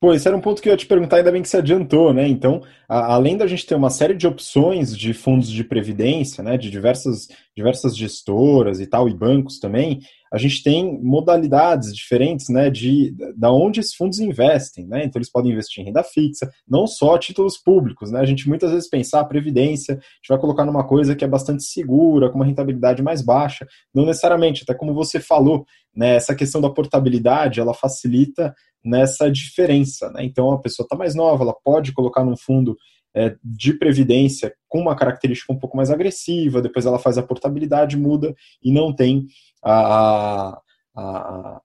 Pô, 0.00 0.14
esse 0.14 0.26
era 0.26 0.36
um 0.36 0.40
ponto 0.40 0.62
que 0.62 0.68
eu 0.68 0.72
ia 0.72 0.76
te 0.78 0.86
perguntar, 0.86 1.18
ainda 1.18 1.30
bem 1.30 1.42
que 1.42 1.48
você 1.48 1.58
adiantou, 1.58 2.14
né? 2.14 2.26
Então, 2.26 2.62
a, 2.88 3.12
além 3.12 3.36
da 3.36 3.46
gente 3.46 3.66
ter 3.66 3.74
uma 3.74 3.90
série 3.90 4.14
de 4.14 4.26
opções 4.26 4.96
de 4.96 5.12
fundos 5.12 5.50
de 5.50 5.62
previdência, 5.62 6.42
né, 6.42 6.56
de 6.56 6.70
diversas, 6.70 7.28
diversas 7.54 7.94
gestoras 7.94 8.80
e 8.80 8.86
tal, 8.86 9.10
e 9.10 9.14
bancos 9.14 9.58
também, 9.58 10.00
a 10.32 10.38
gente 10.38 10.62
tem 10.62 10.98
modalidades 11.02 11.94
diferentes, 11.94 12.48
né, 12.48 12.70
de 12.70 13.14
da 13.36 13.52
onde 13.52 13.80
esses 13.80 13.94
fundos 13.94 14.20
investem, 14.20 14.86
né? 14.86 15.04
Então, 15.04 15.18
eles 15.18 15.30
podem 15.30 15.52
investir 15.52 15.82
em 15.82 15.86
renda 15.86 16.02
fixa, 16.02 16.48
não 16.66 16.86
só 16.86 17.18
títulos 17.18 17.58
públicos, 17.58 18.10
né? 18.10 18.20
A 18.20 18.24
gente 18.24 18.48
muitas 18.48 18.70
vezes 18.70 18.88
pensa, 18.88 19.18
a 19.18 19.20
ah, 19.20 19.24
previdência, 19.24 19.94
a 19.94 19.96
gente 19.96 20.28
vai 20.30 20.38
colocar 20.38 20.64
numa 20.64 20.86
coisa 20.86 21.14
que 21.14 21.24
é 21.24 21.28
bastante 21.28 21.64
segura, 21.64 22.30
com 22.30 22.36
uma 22.36 22.46
rentabilidade 22.46 23.02
mais 23.02 23.20
baixa, 23.20 23.66
não 23.94 24.06
necessariamente, 24.06 24.62
até 24.62 24.72
como 24.72 24.94
você 24.94 25.20
falou, 25.20 25.66
né, 25.94 26.14
essa 26.14 26.34
questão 26.34 26.60
da 26.60 26.70
portabilidade, 26.70 27.60
ela 27.60 27.74
facilita 27.74 28.54
nessa 28.84 29.30
diferença. 29.30 30.10
Né? 30.10 30.24
Então, 30.24 30.50
a 30.52 30.60
pessoa 30.60 30.84
está 30.84 30.96
mais 30.96 31.14
nova, 31.14 31.44
ela 31.44 31.54
pode 31.64 31.92
colocar 31.92 32.24
num 32.24 32.36
fundo 32.36 32.76
é, 33.14 33.36
de 33.42 33.74
previdência 33.74 34.54
com 34.68 34.80
uma 34.80 34.94
característica 34.94 35.52
um 35.52 35.58
pouco 35.58 35.76
mais 35.76 35.90
agressiva, 35.90 36.62
depois 36.62 36.86
ela 36.86 36.98
faz 36.98 37.18
a 37.18 37.22
portabilidade, 37.22 37.96
muda 37.96 38.34
e 38.62 38.72
não 38.72 38.94
tem 38.94 39.26
a, 39.62 40.60
a, 40.96 41.60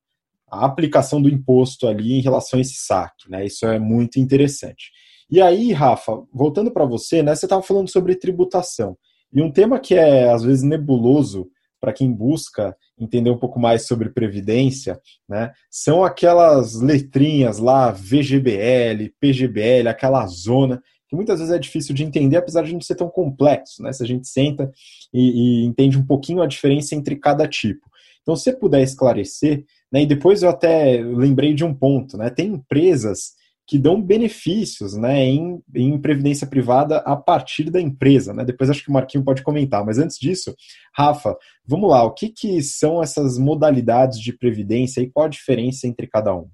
a 0.50 0.66
aplicação 0.66 1.22
do 1.22 1.30
imposto 1.30 1.88
ali 1.88 2.14
em 2.14 2.22
relação 2.22 2.58
a 2.58 2.62
esse 2.62 2.76
saque. 2.76 3.30
Né? 3.30 3.46
Isso 3.46 3.66
é 3.66 3.80
muito 3.80 4.20
interessante. 4.20 4.92
E 5.30 5.42
aí, 5.42 5.72
Rafa, 5.72 6.24
voltando 6.34 6.72
para 6.72 6.86
você, 6.86 7.24
né, 7.24 7.36
você 7.36 7.46
estava 7.46 7.62
falando 7.62 7.90
sobre 7.90 8.16
tributação. 8.16 8.96
E 9.34 9.42
um 9.42 9.52
tema 9.52 9.80
que 9.80 9.96
é, 9.96 10.30
às 10.30 10.44
vezes, 10.44 10.64
nebuloso 10.64 11.48
para 11.86 11.94
quem 11.94 12.12
busca 12.12 12.76
entender 13.00 13.30
um 13.30 13.38
pouco 13.38 13.60
mais 13.60 13.86
sobre 13.86 14.10
previdência, 14.10 15.00
né, 15.30 15.54
são 15.70 16.04
aquelas 16.04 16.82
letrinhas 16.82 17.60
lá, 17.60 17.92
VGBL, 17.92 19.14
PGBL, 19.20 19.88
aquela 19.88 20.26
zona, 20.26 20.82
que 21.08 21.16
muitas 21.16 21.38
vezes 21.38 21.54
é 21.54 21.60
difícil 21.60 21.94
de 21.94 22.04
entender, 22.04 22.38
apesar 22.38 22.64
de 22.64 22.74
não 22.74 22.82
ser 22.82 22.96
tão 22.96 23.08
complexo, 23.08 23.84
né, 23.84 23.94
se 23.94 24.02
a 24.02 24.08
gente 24.08 24.28
senta 24.28 24.72
e, 25.14 25.62
e 25.62 25.66
entende 25.66 25.96
um 25.96 26.04
pouquinho 26.04 26.42
a 26.42 26.48
diferença 26.48 26.96
entre 26.96 27.18
cada 27.18 27.48
tipo. 27.48 27.86
Então, 28.24 28.36
se 28.36 28.46
você 28.46 28.54
puder 28.54 28.82
esclarecer, 28.82 29.64
né, 29.92 30.02
e 30.02 30.08
depois 30.08 30.42
eu 30.42 30.50
até 30.50 31.00
lembrei 31.04 31.54
de 31.54 31.64
um 31.64 31.72
ponto, 31.72 32.18
né, 32.18 32.32
tem 32.32 32.48
empresas 32.48 33.34
que 33.68 33.80
dão 33.80 34.02
benefícios 34.02 34.96
né, 34.96 35.26
em, 35.26 35.62
em 35.74 35.98
previdência 35.98 36.46
privada 36.46 36.98
a 36.98 37.16
partir 37.16 37.72
da 37.72 37.82
empresa. 37.82 38.34
Né? 38.34 38.46
Depois 38.46 38.70
acho 38.70 38.84
que 38.84 38.90
o 38.90 38.94
Marquinho 38.94 39.24
pode 39.24 39.42
comentar. 39.42 39.84
Mas 39.84 39.98
antes 39.98 40.18
disso, 40.20 40.56
Rafa, 40.94 41.36
vamos 41.66 41.90
lá. 41.90 42.04
O 42.04 42.12
que, 42.12 42.30
que 42.30 42.62
são 42.62 43.02
essas 43.02 43.38
modalidades 43.38 44.20
de 44.20 44.32
previdência 44.34 45.02
e 45.02 45.10
qual 45.10 45.26
a 45.26 45.30
diferença 45.30 45.88
entre 45.88 46.06
cada 46.08 46.36
um? 46.36 46.48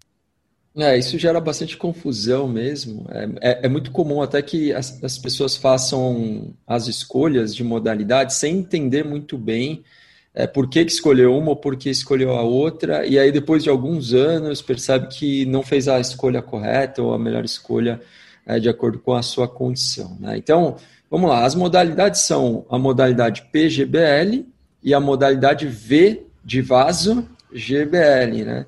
É, 0.74 0.98
isso 0.98 1.20
gera 1.20 1.41
bastante 1.41 1.75
confusão 1.75 2.48
mesmo. 2.48 3.06
É, 3.10 3.30
é, 3.41 3.65
é 3.65 3.68
muito 3.68 3.91
comum 3.91 4.22
até 4.22 4.41
que 4.41 4.72
as, 4.72 5.03
as 5.03 5.18
pessoas 5.18 5.58
façam 5.58 6.53
as 6.65 6.88
escolhas 6.88 7.53
de 7.53 7.62
modalidade 7.62 8.34
sem 8.34 8.60
entender 8.60 9.03
muito 9.03 9.38
bem 9.38 9.84
é, 10.33 10.47
por 10.47 10.69
que, 10.69 10.85
que 10.85 10.91
escolheu 10.91 11.35
uma 11.35 11.50
ou 11.50 11.55
por 11.55 11.75
que 11.75 11.89
escolheu 11.89 12.31
a 12.31 12.41
outra, 12.41 13.05
e 13.05 13.19
aí 13.19 13.31
depois 13.31 13.63
de 13.63 13.69
alguns 13.69 14.13
anos 14.13 14.61
percebe 14.61 15.07
que 15.07 15.45
não 15.45 15.61
fez 15.61 15.88
a 15.88 16.00
escolha 16.00 16.41
correta 16.41 17.01
ou 17.01 17.13
a 17.13 17.19
melhor 17.19 17.43
escolha 17.43 18.00
é, 18.45 18.59
de 18.59 18.69
acordo 18.69 19.00
com 19.00 19.13
a 19.13 19.21
sua 19.21 19.47
condição. 19.47 20.17
Né? 20.19 20.38
Então, 20.38 20.77
vamos 21.09 21.29
lá, 21.29 21.45
as 21.45 21.53
modalidades 21.53 22.21
são 22.21 22.65
a 22.69 22.77
modalidade 22.77 23.43
PGBL 23.51 24.45
e 24.81 24.93
a 24.93 25.00
modalidade 25.00 25.67
V 25.67 26.23
de 26.43 26.61
vaso 26.61 27.27
GBL. 27.53 28.45
Né? 28.45 28.65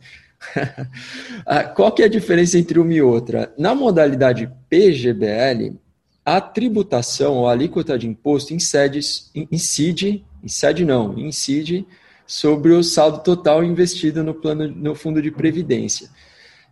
Ah, 1.46 1.64
qual 1.64 1.92
que 1.92 2.02
é 2.02 2.06
a 2.06 2.10
diferença 2.10 2.58
entre 2.58 2.78
uma 2.78 2.94
e 2.94 3.02
outra? 3.02 3.54
Na 3.58 3.74
modalidade 3.74 4.52
PGBL, 4.70 5.78
a 6.26 6.42
tributação 6.42 7.36
ou 7.36 7.48
a 7.48 7.54
alíquota 7.54 7.98
de 7.98 8.08
imposto 8.08 8.54
incide, 8.54 9.00
incide 9.52 10.24
incide 10.44 10.86
não, 10.86 11.18
incide 11.18 11.86
sobre 12.26 12.72
o 12.72 12.84
saldo 12.84 13.20
total 13.20 13.64
investido 13.64 14.24
no 14.24 14.34
plano 14.34 14.68
no 14.68 14.96
fundo 14.96 15.22
de 15.22 15.32
previdência. 15.32 16.10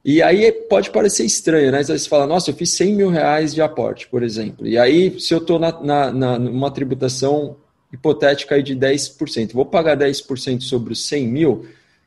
E 0.03 0.21
aí 0.21 0.51
pode 0.51 0.89
parecer 0.89 1.25
estranho, 1.25 1.71
né? 1.71 1.83
Você 1.83 2.09
fala, 2.09 2.25
nossa, 2.25 2.49
eu 2.49 2.55
fiz 2.55 2.71
100 2.73 2.95
mil 2.95 3.09
reais 3.09 3.53
de 3.53 3.61
aporte, 3.61 4.07
por 4.07 4.23
exemplo. 4.23 4.65
E 4.65 4.77
aí, 4.77 5.19
se 5.19 5.33
eu 5.33 5.37
estou 5.37 5.59
na, 5.59 5.79
na, 5.79 6.11
na, 6.11 6.39
numa 6.39 6.71
tributação 6.71 7.57
hipotética 7.93 8.55
aí 8.55 8.63
de 8.63 8.75
10%, 8.75 9.53
vou 9.53 9.65
pagar 9.65 9.95
10% 9.95 10.61
sobre 10.61 10.93
os 10.93 11.05
100 11.07 11.27
mil 11.27 11.65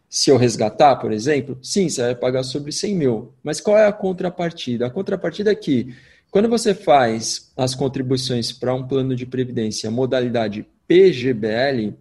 se 0.09 0.30
eu 0.30 0.37
resgatar, 0.37 0.97
por 0.97 1.12
exemplo? 1.12 1.56
Sim, 1.62 1.88
você 1.88 2.02
vai 2.02 2.14
pagar 2.14 2.42
sobre 2.42 2.73
100 2.73 2.94
mil. 2.97 3.33
Mas 3.44 3.61
qual 3.61 3.78
é 3.78 3.87
a 3.87 3.92
contrapartida? 3.92 4.87
A 4.87 4.90
contrapartida 4.90 5.52
é 5.52 5.54
que 5.54 5.94
Quando 6.33 6.49
você 6.49 6.75
faz 6.75 7.52
as 7.56 7.76
contribuições 7.76 8.50
para 8.50 8.75
um 8.75 8.85
plano 8.88 9.14
de 9.14 9.25
previdência 9.25 9.88
modalidade 9.88 10.66
PGBL, 10.86 11.94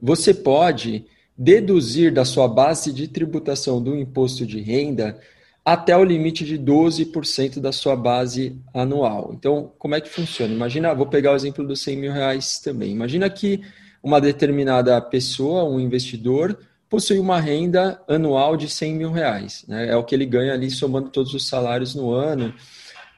você 0.00 0.32
pode 0.32 1.04
deduzir 1.36 2.12
da 2.12 2.24
sua 2.24 2.46
base 2.46 2.92
de 2.92 3.08
tributação 3.08 3.82
do 3.82 3.96
imposto 3.96 4.46
de 4.46 4.60
renda 4.60 5.18
até 5.64 5.96
o 5.96 6.04
limite 6.04 6.44
de 6.44 6.58
12% 6.58 7.60
da 7.60 7.72
sua 7.72 7.94
base 7.94 8.56
anual. 8.74 9.32
Então, 9.34 9.72
como 9.78 9.94
é 9.94 10.00
que 10.00 10.08
funciona? 10.08 10.52
Imagina, 10.52 10.94
vou 10.94 11.06
pegar 11.06 11.32
o 11.32 11.36
exemplo 11.36 11.66
dos 11.66 11.80
100 11.80 11.96
mil 11.96 12.12
reais 12.12 12.58
também. 12.58 12.90
Imagina 12.90 13.28
que 13.28 13.62
uma 14.02 14.20
determinada 14.20 15.00
pessoa, 15.00 15.64
um 15.64 15.78
investidor, 15.78 16.58
possui 16.88 17.18
uma 17.18 17.40
renda 17.40 18.02
anual 18.08 18.56
de 18.56 18.68
100 18.68 18.94
mil 18.94 19.12
reais. 19.12 19.64
Né? 19.68 19.90
É 19.90 19.96
o 19.96 20.02
que 20.02 20.14
ele 20.14 20.26
ganha 20.26 20.52
ali 20.52 20.70
somando 20.70 21.08
todos 21.10 21.32
os 21.34 21.46
salários 21.46 21.94
no 21.94 22.10
ano. 22.10 22.52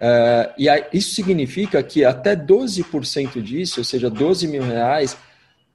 Uh, 0.02 0.50
e 0.58 0.68
aí, 0.68 0.84
isso 0.92 1.14
significa 1.14 1.80
que 1.80 2.04
até 2.04 2.34
12% 2.34 3.40
disso, 3.40 3.78
ou 3.78 3.84
seja, 3.84 4.10
12 4.10 4.48
mil 4.48 4.64
reais, 4.64 5.16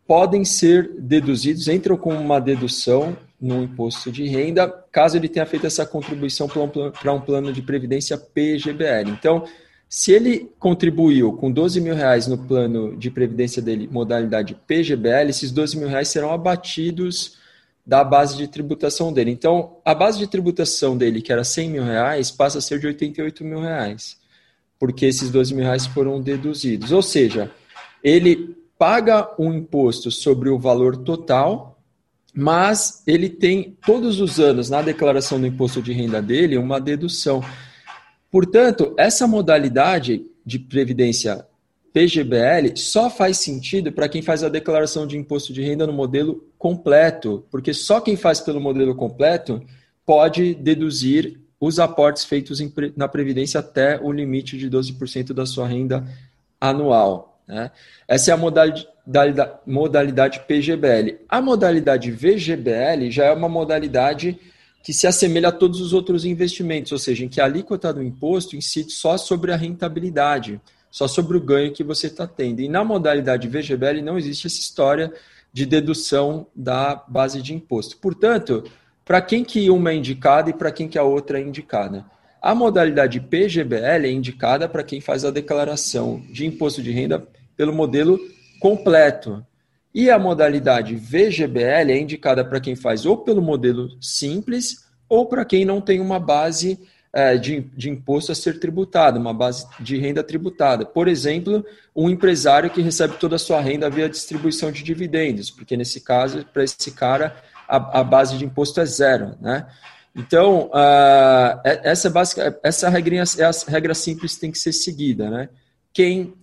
podem 0.06 0.44
ser 0.44 0.92
deduzidos, 1.00 1.70
entram 1.70 1.96
com 1.96 2.14
uma 2.14 2.38
dedução 2.42 3.16
no 3.40 3.64
imposto 3.64 4.12
de 4.12 4.28
renda, 4.28 4.68
caso 4.92 5.16
ele 5.16 5.30
tenha 5.30 5.46
feito 5.46 5.66
essa 5.66 5.86
contribuição 5.86 6.50
para 6.50 6.62
um, 6.62 6.68
para 6.68 7.14
um 7.14 7.22
plano 7.22 7.54
de 7.54 7.62
previdência 7.62 8.18
PGBL. 8.18 9.12
Então, 9.12 9.46
se 9.88 10.12
ele 10.12 10.52
contribuiu 10.60 11.32
com 11.34 11.50
12 11.50 11.80
mil 11.80 11.96
reais 11.96 12.28
no 12.28 12.38
plano 12.38 12.98
de 12.98 13.10
previdência 13.10 13.62
dele, 13.62 13.88
modalidade 13.90 14.58
PGBL, 14.68 15.30
esses 15.30 15.52
12 15.52 15.78
mil 15.78 15.88
reais 15.88 16.10
serão 16.10 16.34
abatidos 16.34 17.38
da 17.88 18.04
base 18.04 18.36
de 18.36 18.50
tributação 18.50 19.14
dele. 19.14 19.32
Então, 19.32 19.78
a 19.86 19.96
base 19.96 20.20
de 20.20 20.28
tributação 20.28 20.98
dele, 20.98 21.22
que 21.22 21.32
era 21.32 21.46
100 21.46 21.70
mil 21.70 21.84
reais, 21.86 22.30
passa 22.30 22.58
a 22.58 22.62
ser 22.62 22.80
de 22.80 22.88
88 22.88 23.46
mil 23.46 23.62
reais, 23.62 24.18
porque 24.78 25.06
esses 25.06 25.32
12 25.32 25.56
mil 25.56 25.64
reais 25.64 25.88
foram 25.88 26.22
deduzidos. 26.22 26.92
Ou 26.92 27.02
seja, 27.02 27.50
ele 28.04 28.58
paga 28.78 29.34
um 29.40 29.54
imposto 29.54 30.12
sobre 30.12 30.50
o 30.50 30.60
valor 30.60 30.98
total, 30.98 31.80
mas 32.34 33.04
ele 33.08 33.30
tem 33.30 33.78
todos 33.86 34.20
os 34.20 34.38
anos 34.38 34.70
na 34.70 34.82
declaração 34.82 35.40
do 35.40 35.48
imposto 35.48 35.82
de 35.82 35.94
renda 35.94 36.22
dele 36.22 36.58
uma 36.58 36.82
dedução. 36.82 37.42
Portanto, 38.30 38.94
essa 38.98 39.26
modalidade 39.26 40.26
de 40.46 40.60
previdência 40.60 41.48
PGBL 41.98 42.76
só 42.76 43.10
faz 43.10 43.40
sentido 43.40 43.92
para 43.92 44.08
quem 44.08 44.22
faz 44.22 44.44
a 44.44 44.50
declaração 44.50 45.08
de 45.08 45.18
imposto 45.18 45.52
de 45.52 45.64
renda 45.64 45.88
no 45.88 45.94
modelo 45.94 46.46
completo, 46.56 47.44
porque 47.50 47.74
só 47.74 48.00
quem 48.00 48.16
faz 48.16 48.40
pelo 48.40 48.62
modelo 48.62 48.94
completo 48.94 49.64
pode 50.06 50.54
deduzir 50.54 51.40
os 51.60 51.80
aportes 51.80 52.24
feitos 52.24 52.62
na 52.96 53.08
Previdência 53.08 53.62
até 53.62 54.00
o 54.00 54.12
limite 54.12 54.60
de 54.60 54.70
12% 54.70 55.34
da 55.34 55.44
sua 55.44 55.68
renda 55.68 56.08
anual. 56.62 57.42
Né? 57.48 57.72
Essa 58.08 58.30
é 58.30 58.34
a 58.36 58.38
modalidade, 58.38 58.88
modalidade 59.66 60.42
PGBL. 60.42 61.18
A 61.28 61.42
modalidade 61.42 62.12
VGBL 62.12 63.10
já 63.10 63.26
é 63.26 63.34
uma 63.34 63.50
modalidade 63.50 64.38
que 64.84 64.94
se 64.94 65.08
assemelha 65.08 65.48
a 65.48 65.52
todos 65.52 65.82
os 65.82 65.94
outros 65.94 66.26
investimentos, 66.26 66.92
ou 66.92 67.00
seja, 67.00 67.26
em 67.26 67.28
que 67.28 67.42
a 67.42 67.46
alíquota 67.46 67.92
do 67.92 68.04
imposto 68.04 68.56
incide 68.56 68.92
só 68.92 69.18
sobre 69.18 69.52
a 69.52 69.56
rentabilidade 69.56 70.62
só 70.90 71.08
sobre 71.08 71.38
o 71.38 71.42
ganho 71.42 71.74
que 71.74 71.84
você 71.84 72.08
está 72.08 72.26
tendo. 72.26 72.62
E 72.62 72.68
na 72.68 72.84
modalidade 72.84 73.48
VGBL 73.48 74.02
não 74.02 74.18
existe 74.18 74.48
essa 74.48 74.60
história 74.60 75.14
de 75.52 75.66
dedução 75.66 76.48
da 76.56 76.96
base 77.08 77.42
de 77.42 77.54
imposto. 77.54 77.98
Portanto, 77.98 78.64
para 79.04 79.22
quem 79.22 79.44
que 79.44 79.70
uma 79.70 79.92
é 79.92 79.96
indicada 79.96 80.50
e 80.50 80.54
para 80.54 80.72
quem 80.72 80.88
que 80.88 80.98
a 80.98 81.04
outra 81.04 81.40
é 81.40 81.42
indicada? 81.42 82.06
A 82.42 82.54
modalidade 82.54 83.20
PGBL 83.20 84.06
é 84.06 84.12
indicada 84.12 84.70
para 84.70 84.84
quem 84.84 85.02
faz 85.02 85.26
a 85.26 85.32
declaração 85.32 86.22
de 86.32 86.46
imposto 86.46 86.84
de 86.84 86.92
renda 86.92 87.28
pelo 87.56 87.74
modelo 87.74 88.20
completo. 88.60 89.46
E 89.94 90.12
a 90.12 90.20
modalidade 90.20 90.96
VGBL 90.96 91.92
é 91.92 92.00
indicada 92.00 92.46
para 92.46 92.60
quem 92.60 92.76
faz 92.76 93.06
ou 93.06 93.18
pelo 93.18 93.42
modelo 93.42 93.90
simples 94.00 94.86
ou 95.10 95.26
para 95.26 95.46
quem 95.46 95.66
não 95.66 95.82
tem 95.82 96.00
uma 96.00 96.20
base 96.20 96.80
de, 97.38 97.62
de 97.76 97.90
imposto 97.90 98.32
a 98.32 98.36
ser 98.36 98.60
tributado, 98.60 99.20
uma 99.20 99.34
base 99.34 99.66
de 99.80 99.98
renda 99.98 100.24
tributada. 100.24 100.86
Por 100.86 101.08
exemplo, 101.08 101.66
um 101.96 102.10
empresário 102.10 102.70
que 102.70 102.82
recebe 102.82 103.16
toda 103.16 103.38
a 103.38 103.40
sua 103.40 103.60
renda 103.60 103.90
via 103.90 104.08
distribuição 104.08 104.72
de 104.72 104.84
dividendos, 104.84 105.50
porque 105.50 105.76
nesse 105.76 106.02
caso, 106.02 106.46
para 106.54 106.64
esse 106.64 106.92
cara, 106.92 107.36
a, 107.68 108.02
a, 108.02 108.04
base 108.04 108.38
de 108.38 108.46
imposto 108.46 108.80
é 108.80 108.86
zero. 108.86 109.36
Né? 109.42 109.66
Então, 110.16 110.68
uh, 110.68 111.60
essa, 111.64 112.10
básica, 112.10 112.60
essa 112.64 112.88
regrinha, 112.88 113.24
essa 113.24 113.70
regra 113.70 113.94
simples 113.94 114.38
tem 114.38 114.52
que 114.52 114.60
ser 114.60 114.72
seguida. 114.72 115.30
Né? 115.30 115.50
Quem 115.92 116.36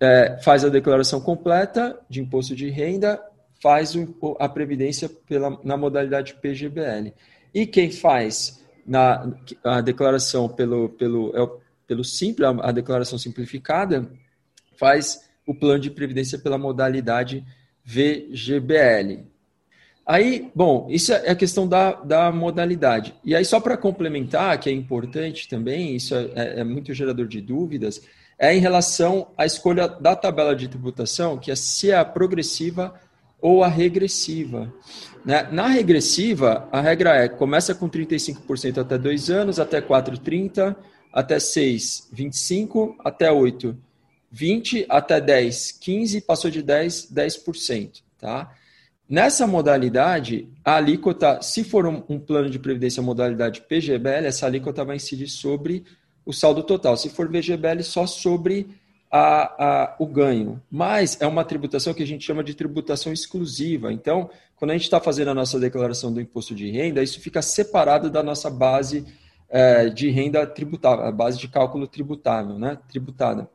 é, 0.00 0.38
faz 0.42 0.64
a 0.64 0.68
declaração 0.68 1.20
completa 1.20 1.98
de 2.08 2.20
imposto 2.20 2.54
de 2.54 2.70
renda 2.70 3.20
faz 3.62 3.94
o, 3.94 4.36
a 4.38 4.48
previdência 4.48 5.10
pela, 5.26 5.58
na 5.64 5.76
modalidade 5.76 6.34
PGBL. 6.34 7.12
E 7.54 7.66
quem 7.66 7.90
faz 7.90 8.62
na 8.86 9.32
a 9.64 9.80
declaração 9.80 10.48
pelo, 10.48 10.88
pelo, 10.90 11.36
é, 11.36 11.60
pelo 11.86 12.04
simples, 12.04 12.48
a 12.62 12.72
declaração 12.72 13.18
simplificada, 13.18 14.10
faz 14.78 15.26
o 15.46 15.54
plano 15.54 15.80
de 15.80 15.90
previdência 15.90 16.38
pela 16.38 16.58
modalidade 16.58 17.44
VGBL. 17.84 19.24
Aí, 20.04 20.50
bom, 20.54 20.86
isso 20.88 21.12
é 21.12 21.30
a 21.30 21.34
questão 21.34 21.66
da, 21.66 21.92
da 21.92 22.30
modalidade. 22.30 23.14
E 23.24 23.34
aí, 23.34 23.44
só 23.44 23.58
para 23.58 23.76
complementar, 23.76 24.58
que 24.60 24.70
é 24.70 24.72
importante 24.72 25.48
também, 25.48 25.96
isso 25.96 26.14
é, 26.14 26.30
é, 26.34 26.60
é 26.60 26.64
muito 26.64 26.94
gerador 26.94 27.26
de 27.26 27.40
dúvidas, 27.40 28.00
é 28.38 28.54
em 28.54 28.60
relação 28.60 29.28
à 29.36 29.44
escolha 29.44 29.88
da 29.88 30.14
tabela 30.14 30.54
de 30.54 30.68
tributação, 30.68 31.38
que 31.38 31.50
é 31.50 31.56
se 31.56 31.90
é 31.90 31.96
a 31.96 32.04
progressiva 32.04 32.94
ou 33.40 33.62
a 33.62 33.68
regressiva. 33.68 34.72
Né? 35.24 35.48
Na 35.50 35.68
regressiva, 35.68 36.68
a 36.72 36.80
regra 36.80 37.16
é 37.16 37.28
começa 37.28 37.74
com 37.74 37.88
35% 37.88 38.78
até 38.78 38.96
2 38.96 39.30
anos, 39.30 39.58
até 39.58 39.80
4, 39.80 40.18
30, 40.18 40.76
até 41.12 41.38
6, 41.38 42.08
25, 42.12 42.96
até 43.04 43.30
8, 43.30 43.76
20, 44.30 44.86
até 44.88 45.20
10, 45.20 45.72
15, 45.72 46.20
passou 46.20 46.50
de 46.50 46.62
10, 46.62 47.12
10%. 47.12 48.02
Tá? 48.18 48.52
Nessa 49.08 49.46
modalidade, 49.46 50.48
a 50.64 50.76
alíquota, 50.76 51.40
se 51.40 51.62
for 51.62 51.86
um, 51.86 52.02
um, 52.08 52.18
plano 52.18 52.50
de 52.50 52.58
previdência 52.58 53.02
modalidade 53.02 53.62
PGBL, 53.62 54.26
essa 54.26 54.46
alíquota 54.46 54.84
vai 54.84 54.96
incidir 54.96 55.28
sobre 55.28 55.84
o 56.24 56.32
saldo 56.32 56.62
total. 56.64 56.96
Se 56.96 57.08
for 57.08 57.30
VGBL, 57.30 57.82
só 57.82 58.04
sobre 58.04 58.68
a, 59.16 59.44
a, 59.58 59.96
o 59.98 60.06
ganho. 60.06 60.62
Mas 60.70 61.18
é 61.20 61.26
uma 61.26 61.44
tributação 61.44 61.94
que 61.94 62.02
a 62.02 62.06
gente 62.06 62.24
chama 62.24 62.44
de 62.44 62.54
tributação 62.54 63.12
exclusiva. 63.12 63.92
Então, 63.92 64.28
quando 64.56 64.72
a 64.72 64.74
gente 64.74 64.84
está 64.84 65.00
fazendo 65.00 65.30
a 65.30 65.34
nossa 65.34 65.58
declaração 65.58 66.12
do 66.12 66.20
imposto 66.20 66.54
de 66.54 66.70
renda, 66.70 67.02
isso 67.02 67.20
fica 67.20 67.40
separado 67.40 68.10
da 68.10 68.22
nossa 68.22 68.50
base 68.50 69.06
é, 69.48 69.88
de 69.88 70.10
renda 70.10 70.46
tributável, 70.46 71.06
a 71.06 71.12
base 71.12 71.38
de 71.38 71.48
cálculo 71.48 71.86
tributável, 71.86 72.58
né? 72.58 72.78
Tributada. 72.88 73.48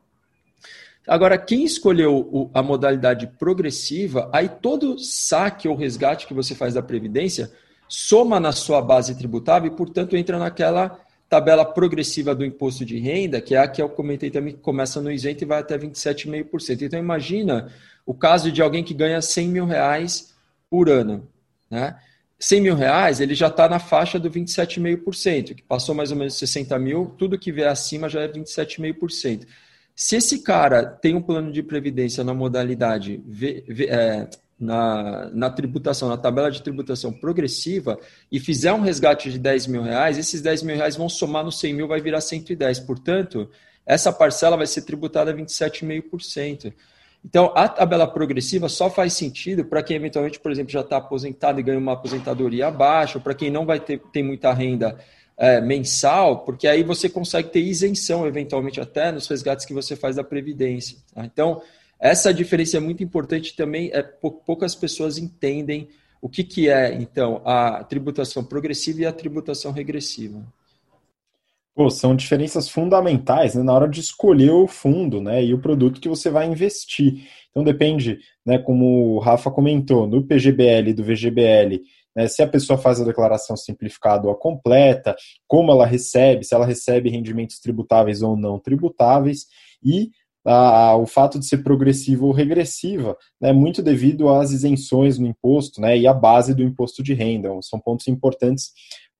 Agora, 1.06 1.36
quem 1.38 1.64
escolheu 1.64 2.50
a 2.54 2.62
modalidade 2.62 3.26
progressiva, 3.38 4.30
aí 4.32 4.48
todo 4.48 4.98
saque 4.98 5.68
ou 5.68 5.74
resgate 5.74 6.26
que 6.26 6.34
você 6.34 6.54
faz 6.54 6.74
da 6.74 6.82
Previdência 6.82 7.50
soma 7.88 8.40
na 8.40 8.52
sua 8.52 8.80
base 8.80 9.16
tributável 9.16 9.70
e, 9.70 9.76
portanto, 9.76 10.16
entra 10.16 10.38
naquela 10.38 10.98
tabela 11.32 11.64
progressiva 11.64 12.34
do 12.34 12.44
imposto 12.44 12.84
de 12.84 12.98
renda, 12.98 13.40
que 13.40 13.54
é 13.54 13.58
a 13.58 13.66
que 13.66 13.80
eu 13.80 13.88
comentei 13.88 14.30
também, 14.30 14.52
que 14.52 14.60
começa 14.60 15.00
no 15.00 15.10
isento 15.10 15.42
e 15.42 15.46
vai 15.46 15.60
até 15.60 15.78
27,5%. 15.78 16.82
Então, 16.82 16.98
imagina 16.98 17.72
o 18.04 18.12
caso 18.12 18.52
de 18.52 18.60
alguém 18.60 18.84
que 18.84 18.92
ganha 18.92 19.22
100 19.22 19.48
mil 19.48 19.64
reais 19.64 20.34
por 20.68 20.90
ano. 20.90 21.26
Né? 21.70 21.96
100 22.38 22.60
mil 22.60 22.74
reais, 22.74 23.18
ele 23.18 23.34
já 23.34 23.46
está 23.46 23.66
na 23.66 23.78
faixa 23.78 24.18
do 24.18 24.30
27,5%, 24.30 25.54
que 25.54 25.62
passou 25.62 25.94
mais 25.94 26.10
ou 26.10 26.18
menos 26.18 26.34
60 26.34 26.78
mil, 26.78 27.14
tudo 27.16 27.38
que 27.38 27.50
vier 27.50 27.68
acima 27.68 28.10
já 28.10 28.20
é 28.20 28.28
27,5%. 28.28 29.46
Se 29.96 30.16
esse 30.16 30.40
cara 30.40 30.84
tem 30.84 31.14
um 31.14 31.22
plano 31.22 31.50
de 31.50 31.62
previdência 31.62 32.22
na 32.22 32.34
modalidade 32.34 33.22
é, 33.88 34.28
na, 34.62 35.28
na 35.34 35.50
tributação, 35.50 36.08
na 36.08 36.16
tabela 36.16 36.50
de 36.50 36.62
tributação 36.62 37.12
progressiva, 37.12 37.98
e 38.30 38.38
fizer 38.38 38.72
um 38.72 38.80
resgate 38.80 39.30
de 39.30 39.38
10 39.38 39.66
mil 39.66 39.82
reais, 39.82 40.16
esses 40.16 40.40
10 40.40 40.62
mil 40.62 40.76
reais 40.76 40.94
vão 40.94 41.08
somar 41.08 41.44
no 41.44 41.50
100 41.50 41.74
mil, 41.74 41.88
vai 41.88 42.00
virar 42.00 42.20
110. 42.20 42.78
Portanto, 42.80 43.50
essa 43.84 44.12
parcela 44.12 44.56
vai 44.56 44.66
ser 44.66 44.82
tributada 44.82 45.32
a 45.32 45.34
27,5%. 45.34 46.72
Então, 47.24 47.52
a 47.54 47.68
tabela 47.68 48.06
progressiva 48.06 48.68
só 48.68 48.88
faz 48.88 49.14
sentido 49.14 49.64
para 49.64 49.82
quem 49.82 49.96
eventualmente, 49.96 50.38
por 50.38 50.52
exemplo, 50.52 50.72
já 50.72 50.80
está 50.80 50.96
aposentado 50.96 51.58
e 51.58 51.62
ganha 51.62 51.78
uma 51.78 51.92
aposentadoria 51.92 52.68
abaixo, 52.68 53.20
para 53.20 53.34
quem 53.34 53.50
não 53.50 53.66
vai 53.66 53.80
ter 53.80 54.00
tem 54.12 54.22
muita 54.22 54.52
renda 54.52 54.96
é, 55.36 55.60
mensal, 55.60 56.44
porque 56.44 56.68
aí 56.68 56.84
você 56.84 57.08
consegue 57.08 57.48
ter 57.48 57.60
isenção, 57.60 58.26
eventualmente 58.26 58.80
até, 58.80 59.10
nos 59.10 59.26
resgates 59.26 59.66
que 59.66 59.74
você 59.74 59.96
faz 59.96 60.16
da 60.16 60.24
Previdência. 60.24 60.98
Tá? 61.14 61.24
Então, 61.24 61.62
essa 62.02 62.34
diferença 62.34 62.76
é 62.76 62.80
muito 62.80 63.04
importante 63.04 63.54
também, 63.54 63.88
é, 63.92 64.02
poucas 64.02 64.74
pessoas 64.74 65.18
entendem 65.18 65.88
o 66.20 66.28
que, 66.28 66.42
que 66.42 66.68
é, 66.68 66.92
então, 66.94 67.40
a 67.44 67.84
tributação 67.84 68.42
progressiva 68.42 69.02
e 69.02 69.06
a 69.06 69.12
tributação 69.12 69.70
regressiva. 69.70 70.42
Pô, 71.74 71.88
são 71.88 72.14
diferenças 72.14 72.68
fundamentais 72.68 73.54
né, 73.54 73.62
na 73.62 73.72
hora 73.72 73.88
de 73.88 74.00
escolher 74.00 74.50
o 74.50 74.66
fundo 74.66 75.22
né, 75.22 75.44
e 75.44 75.54
o 75.54 75.60
produto 75.60 76.00
que 76.00 76.08
você 76.08 76.28
vai 76.28 76.46
investir. 76.46 77.26
Então 77.50 77.62
depende, 77.62 78.18
né, 78.44 78.58
como 78.58 79.14
o 79.14 79.18
Rafa 79.20 79.50
comentou, 79.50 80.06
no 80.06 80.22
PGBL 80.22 80.92
do 80.92 81.04
VGBL, 81.04 81.82
né, 82.14 82.26
se 82.26 82.42
a 82.42 82.48
pessoa 82.48 82.78
faz 82.78 83.00
a 83.00 83.04
declaração 83.04 83.56
simplificada 83.56 84.26
ou 84.26 84.32
a 84.32 84.38
completa, 84.38 85.14
como 85.46 85.70
ela 85.70 85.86
recebe, 85.86 86.44
se 86.44 86.54
ela 86.54 86.66
recebe 86.66 87.08
rendimentos 87.08 87.58
tributáveis 87.58 88.22
ou 88.22 88.36
não 88.36 88.58
tributáveis, 88.58 89.46
e 89.82 90.10
a, 90.44 90.96
o 90.96 91.06
fato 91.06 91.38
de 91.38 91.46
ser 91.46 91.58
progressiva 91.58 92.24
ou 92.24 92.32
regressiva, 92.32 93.16
né, 93.40 93.52
muito 93.52 93.82
devido 93.82 94.28
às 94.28 94.50
isenções 94.50 95.18
no 95.18 95.26
imposto 95.26 95.80
né, 95.80 95.96
e 95.96 96.06
à 96.06 96.12
base 96.12 96.54
do 96.54 96.62
imposto 96.62 97.02
de 97.02 97.14
renda. 97.14 97.48
São 97.62 97.78
pontos 97.78 98.08
importantes 98.08 98.72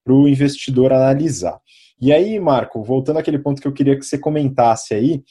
para 0.05 0.15
o 0.15 0.29
investidor 0.29 0.93
analisar. 0.93 1.61
E 2.01 2.13
aí, 2.13 2.39
Marco, 2.41 2.83
voltando 2.83 3.19
àquele 3.19 3.39
ponto 3.39 3.63
que 3.63 3.69
eu 3.69 3.73
queria 3.73 3.97
que 3.97 4.05
você 4.05 4.19
comentasse 4.19 4.95
aí, 4.95 5.23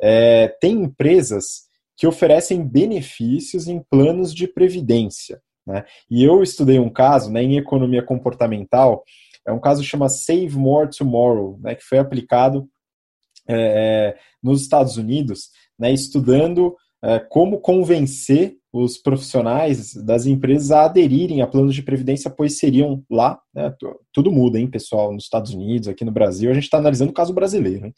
é, 0.00 0.48
tem 0.60 0.82
empresas 0.82 1.70
que 1.96 2.06
oferecem 2.06 2.66
benefícios 2.66 3.68
em 3.68 3.82
planos 3.90 4.34
de 4.34 4.46
previdência. 4.46 5.40
Né? 5.66 5.84
E 6.10 6.24
eu 6.24 6.42
estudei 6.42 6.78
um 6.78 6.90
caso 6.90 7.30
né, 7.30 7.42
em 7.42 7.56
economia 7.56 8.02
comportamental, 8.02 9.04
é 9.46 9.52
um 9.52 9.60
caso 9.60 9.82
que 9.82 9.88
chama 9.88 10.08
Save 10.08 10.56
More 10.56 10.90
Tomorrow, 10.90 11.58
né, 11.62 11.74
que 11.74 11.84
foi 11.84 11.98
aplicado 11.98 12.68
é, 13.50 14.14
é 14.14 14.16
nos 14.42 14.62
Estados 14.62 14.96
Unidos, 14.96 15.50
né, 15.78 15.92
estudando 15.92 16.74
é, 17.02 17.18
como 17.18 17.60
convencer 17.60 18.56
os 18.72 18.96
profissionais 18.98 19.94
das 19.94 20.26
empresas 20.26 20.70
a 20.70 20.84
aderirem 20.84 21.42
a 21.42 21.46
planos 21.46 21.74
de 21.74 21.82
previdência, 21.82 22.30
pois 22.30 22.58
seriam 22.58 23.02
lá, 23.10 23.38
né, 23.54 23.74
tudo 24.12 24.30
muda, 24.30 24.60
hein, 24.60 24.68
pessoal, 24.68 25.12
nos 25.12 25.24
Estados 25.24 25.52
Unidos, 25.52 25.88
aqui 25.88 26.04
no 26.04 26.12
Brasil, 26.12 26.50
a 26.50 26.54
gente 26.54 26.64
está 26.64 26.78
analisando 26.78 27.10
o 27.10 27.14
caso 27.14 27.32
brasileiro, 27.32 27.86
hein, 27.86 27.94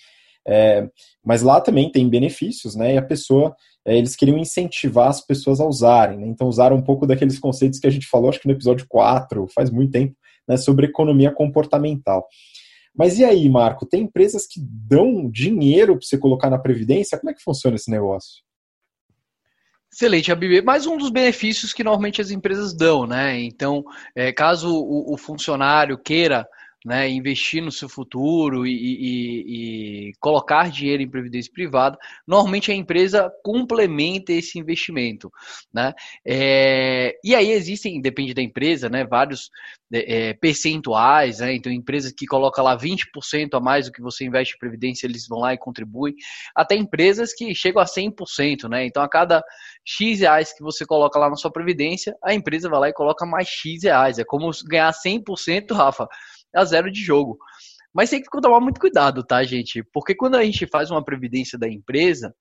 é, 0.46 0.88
mas 1.24 1.42
lá 1.42 1.60
também 1.60 1.90
tem 1.90 2.08
benefícios, 2.08 2.74
né, 2.74 2.94
e 2.94 2.98
a 2.98 3.02
pessoa, 3.02 3.54
é, 3.84 3.96
eles 3.96 4.16
queriam 4.16 4.38
incentivar 4.38 5.08
as 5.08 5.20
pessoas 5.20 5.60
a 5.60 5.66
usarem, 5.66 6.18
né, 6.18 6.26
então 6.26 6.48
usaram 6.48 6.76
um 6.76 6.82
pouco 6.82 7.06
daqueles 7.06 7.38
conceitos 7.38 7.78
que 7.78 7.86
a 7.86 7.90
gente 7.90 8.06
falou, 8.06 8.30
acho 8.30 8.40
que 8.40 8.48
no 8.48 8.54
episódio 8.54 8.86
4, 8.88 9.46
faz 9.54 9.70
muito 9.70 9.90
tempo, 9.90 10.16
né, 10.48 10.56
sobre 10.56 10.86
economia 10.86 11.30
comportamental. 11.30 12.26
Mas 12.94 13.18
e 13.18 13.24
aí, 13.24 13.48
Marco, 13.48 13.86
tem 13.86 14.02
empresas 14.02 14.46
que 14.46 14.60
dão 14.60 15.30
dinheiro 15.30 15.96
para 15.96 16.06
você 16.06 16.18
colocar 16.18 16.50
na 16.50 16.58
Previdência? 16.58 17.18
Como 17.18 17.30
é 17.30 17.34
que 17.34 17.42
funciona 17.42 17.76
esse 17.76 17.90
negócio? 17.90 18.42
Excelente, 19.92 20.32
ABB. 20.32 20.62
Mais 20.62 20.86
um 20.86 20.96
dos 20.96 21.10
benefícios 21.10 21.72
que 21.72 21.84
normalmente 21.84 22.20
as 22.20 22.30
empresas 22.30 22.74
dão, 22.74 23.06
né? 23.06 23.38
Então, 23.40 23.84
é, 24.16 24.32
caso 24.32 24.74
o, 24.74 25.12
o 25.12 25.18
funcionário 25.18 25.98
queira 25.98 26.46
né, 26.84 27.08
investir 27.08 27.62
no 27.62 27.70
seu 27.70 27.88
futuro 27.88 28.66
e, 28.66 28.72
e, 28.72 30.08
e, 30.08 30.12
colocar 30.18 30.70
dinheiro 30.70 31.02
em 31.02 31.08
previdência 31.08 31.52
privada, 31.52 31.96
normalmente 32.26 32.72
a 32.72 32.74
empresa 32.74 33.30
complementa 33.42 34.32
esse 34.32 34.58
investimento. 34.58 35.30
Né? 35.72 35.92
É, 36.26 37.14
e 37.24 37.34
aí 37.34 37.50
existem, 37.52 38.00
depende 38.00 38.34
da 38.34 38.42
empresa, 38.42 38.88
né, 38.88 39.04
vários 39.04 39.48
é, 39.92 40.30
é 40.30 40.34
percentuais, 40.34 41.38
né? 41.38 41.54
então 41.54 41.70
empresas 41.70 42.12
que 42.12 42.26
colocam 42.26 42.64
lá 42.64 42.76
20% 42.76 43.54
a 43.54 43.60
mais 43.60 43.86
do 43.86 43.92
que 43.92 44.02
você 44.02 44.24
investe 44.24 44.54
em 44.54 44.58
previdência, 44.58 45.06
eles 45.06 45.26
vão 45.28 45.40
lá 45.40 45.54
e 45.54 45.58
contribuem, 45.58 46.14
até 46.54 46.74
empresas 46.74 47.32
que 47.32 47.54
chegam 47.54 47.80
a 47.80 47.86
100%, 47.86 48.68
né? 48.68 48.86
então 48.86 49.02
a 49.02 49.08
cada 49.08 49.42
X 49.84 50.20
reais 50.20 50.52
que 50.52 50.62
você 50.62 50.84
coloca 50.84 51.18
lá 51.18 51.28
na 51.30 51.36
sua 51.36 51.52
previdência, 51.52 52.16
a 52.24 52.34
empresa 52.34 52.68
vai 52.68 52.80
lá 52.80 52.88
e 52.88 52.92
coloca 52.92 53.24
mais 53.24 53.46
X 53.48 53.84
reais, 53.84 54.18
é 54.18 54.24
como 54.24 54.50
ganhar 54.66 54.92
100%, 54.92 55.72
Rafa, 55.72 56.08
a 56.54 56.64
zero 56.64 56.90
de 56.90 57.00
jogo. 57.00 57.38
Mas 57.94 58.10
tem 58.10 58.22
que 58.22 58.40
tomar 58.40 58.60
muito 58.60 58.80
cuidado, 58.80 59.22
tá, 59.22 59.42
gente? 59.44 59.84
Porque 59.92 60.14
quando 60.14 60.36
a 60.36 60.44
gente 60.44 60.66
faz 60.66 60.90
uma 60.90 61.04
previdência 61.04 61.58
da 61.58 61.68
empresa, 61.68 62.34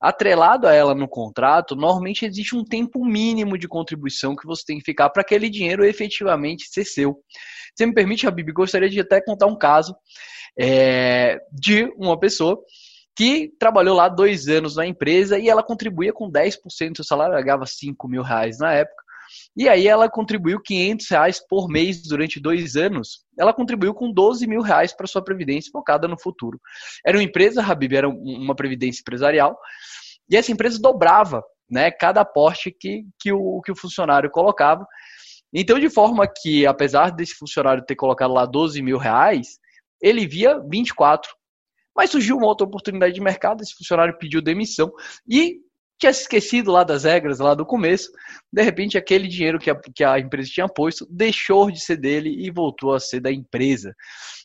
atrelado 0.00 0.66
a 0.66 0.72
ela 0.72 0.94
no 0.94 1.08
contrato, 1.08 1.76
normalmente 1.76 2.26
existe 2.26 2.56
um 2.56 2.64
tempo 2.64 3.04
mínimo 3.04 3.56
de 3.56 3.68
contribuição 3.68 4.34
que 4.34 4.46
você 4.46 4.64
tem 4.66 4.78
que 4.78 4.84
ficar 4.84 5.10
para 5.10 5.22
aquele 5.22 5.48
dinheiro 5.48 5.84
efetivamente 5.84 6.68
ser 6.68 6.84
seu. 6.84 7.18
Se 7.76 7.86
me 7.86 7.94
permite, 7.94 8.26
Habib, 8.26 8.50
gostaria 8.52 8.88
de 8.88 9.00
até 9.00 9.20
contar 9.20 9.46
um 9.46 9.56
caso 9.56 9.94
é, 10.58 11.38
de 11.52 11.84
uma 11.96 12.18
pessoa 12.18 12.58
que 13.16 13.50
trabalhou 13.58 13.96
lá 13.96 14.08
dois 14.08 14.48
anos 14.48 14.76
na 14.76 14.86
empresa 14.86 15.38
e 15.38 15.48
ela 15.48 15.62
contribuía 15.62 16.12
com 16.12 16.30
10% 16.30 16.96
do 16.96 17.04
salário, 17.04 17.32
ela 17.32 17.42
ganhava 17.42 17.64
5 17.64 18.08
mil 18.08 18.22
reais 18.22 18.58
na 18.58 18.72
época. 18.72 19.05
E 19.56 19.68
aí 19.68 19.88
ela 19.88 20.10
contribuiu 20.10 20.60
500 20.60 21.08
reais 21.08 21.46
por 21.48 21.68
mês 21.68 22.02
durante 22.02 22.38
dois 22.38 22.76
anos. 22.76 23.24
Ela 23.38 23.54
contribuiu 23.54 23.94
com 23.94 24.12
12 24.12 24.46
mil 24.46 24.60
reais 24.60 24.92
para 24.92 25.06
sua 25.06 25.24
previdência 25.24 25.70
focada 25.72 26.06
no 26.06 26.20
futuro. 26.20 26.60
Era 27.04 27.16
uma 27.16 27.22
empresa, 27.22 27.62
Habib, 27.62 27.94
era 27.94 28.08
uma 28.08 28.54
previdência 28.54 29.00
empresarial. 29.00 29.58
E 30.28 30.36
essa 30.36 30.52
empresa 30.52 30.78
dobrava 30.78 31.42
né, 31.70 31.90
cada 31.90 32.20
aporte 32.20 32.70
que, 32.70 33.04
que, 33.18 33.32
o, 33.32 33.62
que 33.62 33.72
o 33.72 33.76
funcionário 33.76 34.30
colocava. 34.30 34.86
Então, 35.52 35.78
de 35.78 35.88
forma 35.88 36.26
que, 36.26 36.66
apesar 36.66 37.10
desse 37.10 37.34
funcionário 37.34 37.84
ter 37.84 37.96
colocado 37.96 38.34
lá 38.34 38.44
12 38.44 38.82
mil 38.82 38.98
reais, 38.98 39.58
ele 40.02 40.26
via 40.26 40.58
24. 40.68 41.30
Mas 41.96 42.10
surgiu 42.10 42.36
uma 42.36 42.46
outra 42.46 42.66
oportunidade 42.66 43.14
de 43.14 43.22
mercado, 43.22 43.62
esse 43.62 43.74
funcionário 43.74 44.18
pediu 44.18 44.42
demissão 44.42 44.92
e 45.26 45.60
tinha 45.98 46.12
se 46.12 46.22
esquecido 46.22 46.70
lá 46.70 46.84
das 46.84 47.04
regras 47.04 47.38
lá 47.38 47.54
do 47.54 47.64
começo, 47.64 48.10
de 48.52 48.62
repente 48.62 48.98
aquele 48.98 49.28
dinheiro 49.28 49.58
que 49.58 49.70
a, 49.70 49.80
que 49.94 50.04
a 50.04 50.18
empresa 50.18 50.50
tinha 50.52 50.68
posto 50.68 51.06
deixou 51.10 51.70
de 51.70 51.80
ser 51.80 51.96
dele 51.96 52.30
e 52.38 52.50
voltou 52.50 52.94
a 52.94 53.00
ser 53.00 53.20
da 53.20 53.32
empresa. 53.32 53.94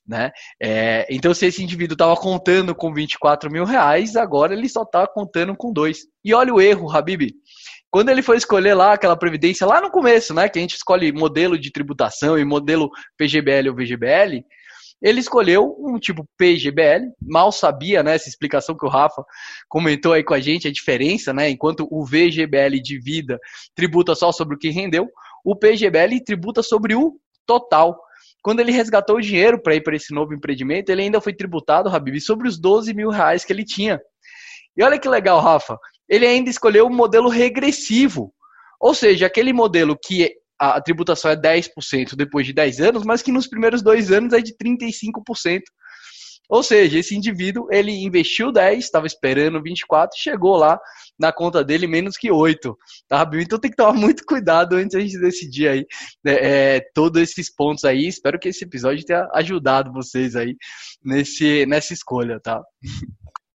Né? 0.07 0.31
É, 0.61 1.05
então, 1.09 1.33
se 1.33 1.45
esse 1.45 1.63
indivíduo 1.63 1.93
estava 1.93 2.15
contando 2.15 2.73
com 2.73 2.93
24 2.93 3.51
mil 3.51 3.65
reais, 3.65 4.15
agora 4.15 4.53
ele 4.53 4.67
só 4.67 4.83
está 4.83 5.05
contando 5.05 5.55
com 5.55 5.71
dois. 5.71 5.99
E 6.23 6.33
olha 6.33 6.53
o 6.53 6.61
erro, 6.61 6.89
Habib. 6.89 7.31
Quando 7.89 8.09
ele 8.09 8.21
foi 8.21 8.37
escolher 8.37 8.73
lá 8.73 8.93
aquela 8.93 9.17
previdência, 9.17 9.67
lá 9.67 9.81
no 9.81 9.91
começo, 9.91 10.33
né, 10.33 10.47
que 10.47 10.57
a 10.57 10.61
gente 10.61 10.75
escolhe 10.75 11.11
modelo 11.11 11.59
de 11.59 11.71
tributação 11.71 12.39
e 12.39 12.45
modelo 12.45 12.89
PGBL 13.17 13.69
ou 13.69 13.75
VGBL, 13.75 14.43
ele 15.01 15.19
escolheu 15.19 15.75
um 15.79 15.97
tipo 15.97 16.27
PGBL, 16.37 17.11
mal 17.19 17.51
sabia, 17.51 18.03
né, 18.03 18.15
essa 18.15 18.29
explicação 18.29 18.77
que 18.77 18.85
o 18.85 18.89
Rafa 18.89 19.23
comentou 19.67 20.13
aí 20.13 20.23
com 20.23 20.33
a 20.33 20.39
gente, 20.39 20.67
a 20.67 20.71
diferença, 20.71 21.33
né, 21.33 21.49
enquanto 21.49 21.87
o 21.89 22.05
VGBL 22.05 22.79
de 22.81 22.99
vida 22.99 23.39
tributa 23.73 24.13
só 24.13 24.31
sobre 24.31 24.55
o 24.55 24.59
que 24.59 24.69
rendeu, 24.69 25.09
o 25.43 25.55
PGBL 25.55 26.23
tributa 26.23 26.61
sobre 26.61 26.95
o 26.95 27.15
total. 27.47 27.99
Quando 28.43 28.59
ele 28.59 28.71
resgatou 28.71 29.17
o 29.17 29.21
dinheiro 29.21 29.59
para 29.61 29.75
ir 29.75 29.81
para 29.81 29.95
esse 29.95 30.13
novo 30.13 30.33
empreendimento, 30.33 30.89
ele 30.89 31.01
ainda 31.01 31.19
foi 31.19 31.33
tributado, 31.33 31.89
Habib, 31.89 32.19
sobre 32.19 32.47
os 32.47 32.59
12 32.59 32.93
mil 32.93 33.09
reais 33.09 33.43
que 33.43 33.51
ele 33.51 33.65
tinha. 33.65 33.99
E 34.77 34.83
olha 34.83 34.99
que 34.99 35.09
legal, 35.09 35.39
Rafa, 35.39 35.77
ele 36.07 36.27
ainda 36.27 36.49
escolheu 36.49 36.85
o 36.85 36.89
um 36.89 36.95
modelo 36.95 37.29
regressivo, 37.29 38.33
ou 38.79 38.93
seja, 38.93 39.25
aquele 39.25 39.53
modelo 39.53 39.97
que 39.97 40.35
a 40.61 40.79
tributação 40.79 41.31
é 41.31 41.35
10% 41.35 42.15
depois 42.15 42.45
de 42.45 42.53
10 42.53 42.81
anos, 42.81 43.03
mas 43.03 43.23
que 43.23 43.31
nos 43.31 43.47
primeiros 43.47 43.81
dois 43.81 44.11
anos 44.11 44.31
é 44.31 44.39
de 44.39 44.53
35%. 44.53 45.61
Ou 46.47 46.61
seja, 46.61 46.99
esse 46.99 47.15
indivíduo, 47.15 47.67
ele 47.71 47.91
investiu 48.03 48.51
10, 48.51 48.83
estava 48.83 49.07
esperando 49.07 49.63
24, 49.63 50.19
chegou 50.19 50.57
lá 50.57 50.77
na 51.17 51.31
conta 51.31 51.63
dele 51.63 51.87
menos 51.87 52.17
que 52.17 52.29
8, 52.29 52.77
tá, 53.07 53.27
Então 53.39 53.57
tem 53.57 53.71
que 53.71 53.77
tomar 53.77 53.93
muito 53.97 54.23
cuidado 54.25 54.75
antes 54.75 55.11
de 55.11 55.19
decidir 55.19 55.67
aí 55.67 55.85
né, 56.23 56.33
é, 56.33 56.81
todos 56.93 57.21
esses 57.21 57.51
pontos 57.51 57.83
aí. 57.83 58.05
Espero 58.05 58.37
que 58.37 58.49
esse 58.49 58.63
episódio 58.63 59.05
tenha 59.05 59.27
ajudado 59.33 59.91
vocês 59.91 60.35
aí 60.35 60.55
nesse, 61.03 61.65
nessa 61.65 61.93
escolha, 61.93 62.39
tá? 62.39 62.61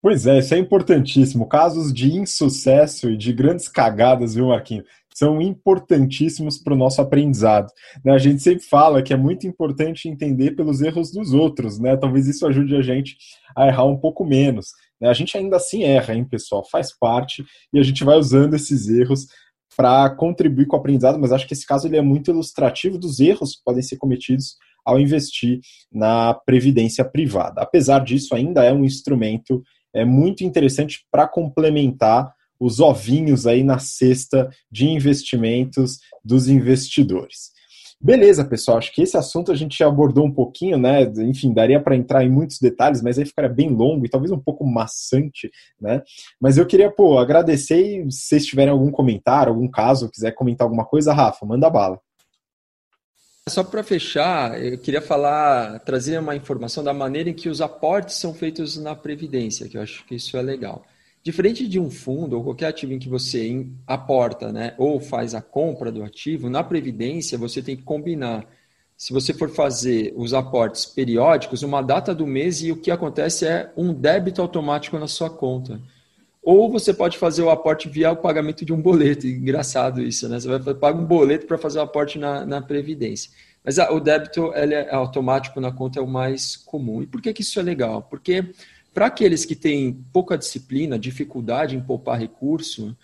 Pois 0.02 0.26
é, 0.26 0.38
isso 0.38 0.54
é 0.54 0.58
importantíssimo. 0.58 1.48
Casos 1.48 1.92
de 1.92 2.12
insucesso 2.12 3.10
e 3.10 3.16
de 3.16 3.32
grandes 3.32 3.68
cagadas, 3.68 4.34
viu, 4.34 4.48
Marquinho? 4.48 4.84
São 5.16 5.40
importantíssimos 5.40 6.58
para 6.58 6.74
o 6.74 6.76
nosso 6.76 7.00
aprendizado. 7.00 7.72
Né? 8.04 8.12
A 8.12 8.18
gente 8.18 8.42
sempre 8.42 8.62
fala 8.62 9.02
que 9.02 9.14
é 9.14 9.16
muito 9.16 9.46
importante 9.46 10.10
entender 10.10 10.50
pelos 10.50 10.82
erros 10.82 11.10
dos 11.10 11.32
outros, 11.32 11.78
né? 11.78 11.96
Talvez 11.96 12.26
isso 12.26 12.46
ajude 12.46 12.76
a 12.76 12.82
gente 12.82 13.16
a 13.56 13.66
errar 13.66 13.86
um 13.86 13.96
pouco 13.96 14.26
menos. 14.26 14.72
Né? 15.00 15.08
A 15.08 15.14
gente 15.14 15.34
ainda 15.38 15.56
assim 15.56 15.84
erra, 15.84 16.14
hein, 16.14 16.22
pessoal? 16.22 16.62
Faz 16.70 16.94
parte 16.94 17.42
e 17.72 17.78
a 17.78 17.82
gente 17.82 18.04
vai 18.04 18.18
usando 18.18 18.52
esses 18.52 18.90
erros 18.90 19.26
para 19.74 20.10
contribuir 20.10 20.66
com 20.66 20.76
o 20.76 20.80
aprendizado, 20.80 21.18
mas 21.18 21.32
acho 21.32 21.46
que 21.46 21.54
esse 21.54 21.66
caso 21.66 21.88
ele 21.88 21.96
é 21.96 22.02
muito 22.02 22.30
ilustrativo 22.30 22.98
dos 22.98 23.18
erros 23.18 23.56
que 23.56 23.62
podem 23.64 23.82
ser 23.82 23.96
cometidos 23.96 24.56
ao 24.84 25.00
investir 25.00 25.60
na 25.90 26.34
previdência 26.34 27.04
privada. 27.06 27.62
Apesar 27.62 28.04
disso, 28.04 28.34
ainda 28.34 28.62
é 28.62 28.72
um 28.72 28.84
instrumento 28.84 29.62
é 29.94 30.04
muito 30.04 30.44
interessante 30.44 31.06
para 31.10 31.26
complementar 31.26 32.35
os 32.58 32.80
ovinhos 32.80 33.46
aí 33.46 33.62
na 33.62 33.78
cesta 33.78 34.50
de 34.70 34.86
investimentos 34.88 35.98
dos 36.24 36.48
investidores. 36.48 37.56
Beleza, 37.98 38.44
pessoal, 38.44 38.76
acho 38.76 38.92
que 38.92 39.02
esse 39.02 39.16
assunto 39.16 39.50
a 39.50 39.54
gente 39.54 39.78
já 39.78 39.88
abordou 39.88 40.26
um 40.26 40.32
pouquinho, 40.32 40.76
né? 40.76 41.02
Enfim, 41.02 41.52
daria 41.52 41.80
para 41.80 41.96
entrar 41.96 42.22
em 42.22 42.30
muitos 42.30 42.58
detalhes, 42.58 43.00
mas 43.00 43.18
aí 43.18 43.24
ficaria 43.24 43.50
bem 43.50 43.70
longo 43.70 44.04
e 44.04 44.08
talvez 44.08 44.30
um 44.30 44.38
pouco 44.38 44.66
maçante, 44.66 45.50
né? 45.80 46.02
Mas 46.38 46.58
eu 46.58 46.66
queria, 46.66 46.90
pô, 46.90 47.18
agradecer 47.18 48.04
e 48.06 48.12
se 48.12 48.28
vocês 48.28 48.44
tiverem 48.44 48.70
algum 48.70 48.90
comentário, 48.90 49.52
algum 49.52 49.68
caso, 49.68 50.10
quiser 50.10 50.32
comentar 50.32 50.66
alguma 50.66 50.84
coisa, 50.84 51.14
Rafa, 51.14 51.46
manda 51.46 51.70
bala. 51.70 51.98
Só 53.48 53.64
para 53.64 53.82
fechar, 53.82 54.62
eu 54.62 54.76
queria 54.76 55.00
falar, 55.00 55.78
trazer 55.80 56.18
uma 56.18 56.36
informação 56.36 56.84
da 56.84 56.92
maneira 56.92 57.30
em 57.30 57.34
que 57.34 57.48
os 57.48 57.60
aportes 57.60 58.16
são 58.16 58.34
feitos 58.34 58.76
na 58.76 58.94
Previdência, 58.94 59.68
que 59.68 59.78
eu 59.78 59.82
acho 59.82 60.04
que 60.04 60.16
isso 60.16 60.36
é 60.36 60.42
legal. 60.42 60.84
Diferente 61.26 61.66
de 61.66 61.80
um 61.80 61.90
fundo 61.90 62.36
ou 62.36 62.44
qualquer 62.44 62.68
ativo 62.68 62.92
em 62.92 63.00
que 63.00 63.08
você 63.08 63.66
aporta, 63.84 64.52
né, 64.52 64.74
ou 64.78 65.00
faz 65.00 65.34
a 65.34 65.42
compra 65.42 65.90
do 65.90 66.04
ativo, 66.04 66.48
na 66.48 66.62
Previdência 66.62 67.36
você 67.36 67.60
tem 67.60 67.74
que 67.74 67.82
combinar. 67.82 68.46
Se 68.96 69.12
você 69.12 69.34
for 69.34 69.50
fazer 69.50 70.14
os 70.16 70.32
aportes 70.32 70.86
periódicos, 70.86 71.64
uma 71.64 71.82
data 71.82 72.14
do 72.14 72.28
mês 72.28 72.62
e 72.62 72.70
o 72.70 72.76
que 72.76 72.92
acontece 72.92 73.44
é 73.44 73.72
um 73.76 73.92
débito 73.92 74.40
automático 74.40 74.96
na 75.00 75.08
sua 75.08 75.28
conta. 75.28 75.80
Ou 76.44 76.70
você 76.70 76.94
pode 76.94 77.18
fazer 77.18 77.42
o 77.42 77.50
aporte 77.50 77.88
via 77.88 78.12
o 78.12 78.16
pagamento 78.16 78.64
de 78.64 78.72
um 78.72 78.80
boleto. 78.80 79.26
Engraçado 79.26 80.00
isso, 80.00 80.28
né? 80.28 80.38
Você 80.38 80.46
vai 80.46 80.74
pagar 80.74 80.96
um 80.96 81.04
boleto 81.04 81.44
para 81.44 81.58
fazer 81.58 81.80
o 81.80 81.82
aporte 81.82 82.20
na, 82.20 82.46
na 82.46 82.62
Previdência. 82.62 83.32
Mas 83.64 83.80
a, 83.80 83.90
o 83.90 83.98
débito 83.98 84.52
ele 84.54 84.74
é 84.74 84.94
automático 84.94 85.60
na 85.60 85.72
conta 85.72 85.98
é 85.98 86.02
o 86.02 86.06
mais 86.06 86.54
comum. 86.54 87.02
E 87.02 87.06
por 87.08 87.20
que, 87.20 87.32
que 87.32 87.42
isso 87.42 87.58
é 87.58 87.64
legal? 87.64 88.00
Porque 88.00 88.44
para 88.96 89.08
aqueles 89.08 89.44
que 89.44 89.54
têm 89.54 90.02
pouca 90.10 90.38
disciplina, 90.38 90.98
dificuldade 90.98 91.76
em 91.76 91.82
poupar 91.82 92.18
recurso, 92.18 92.96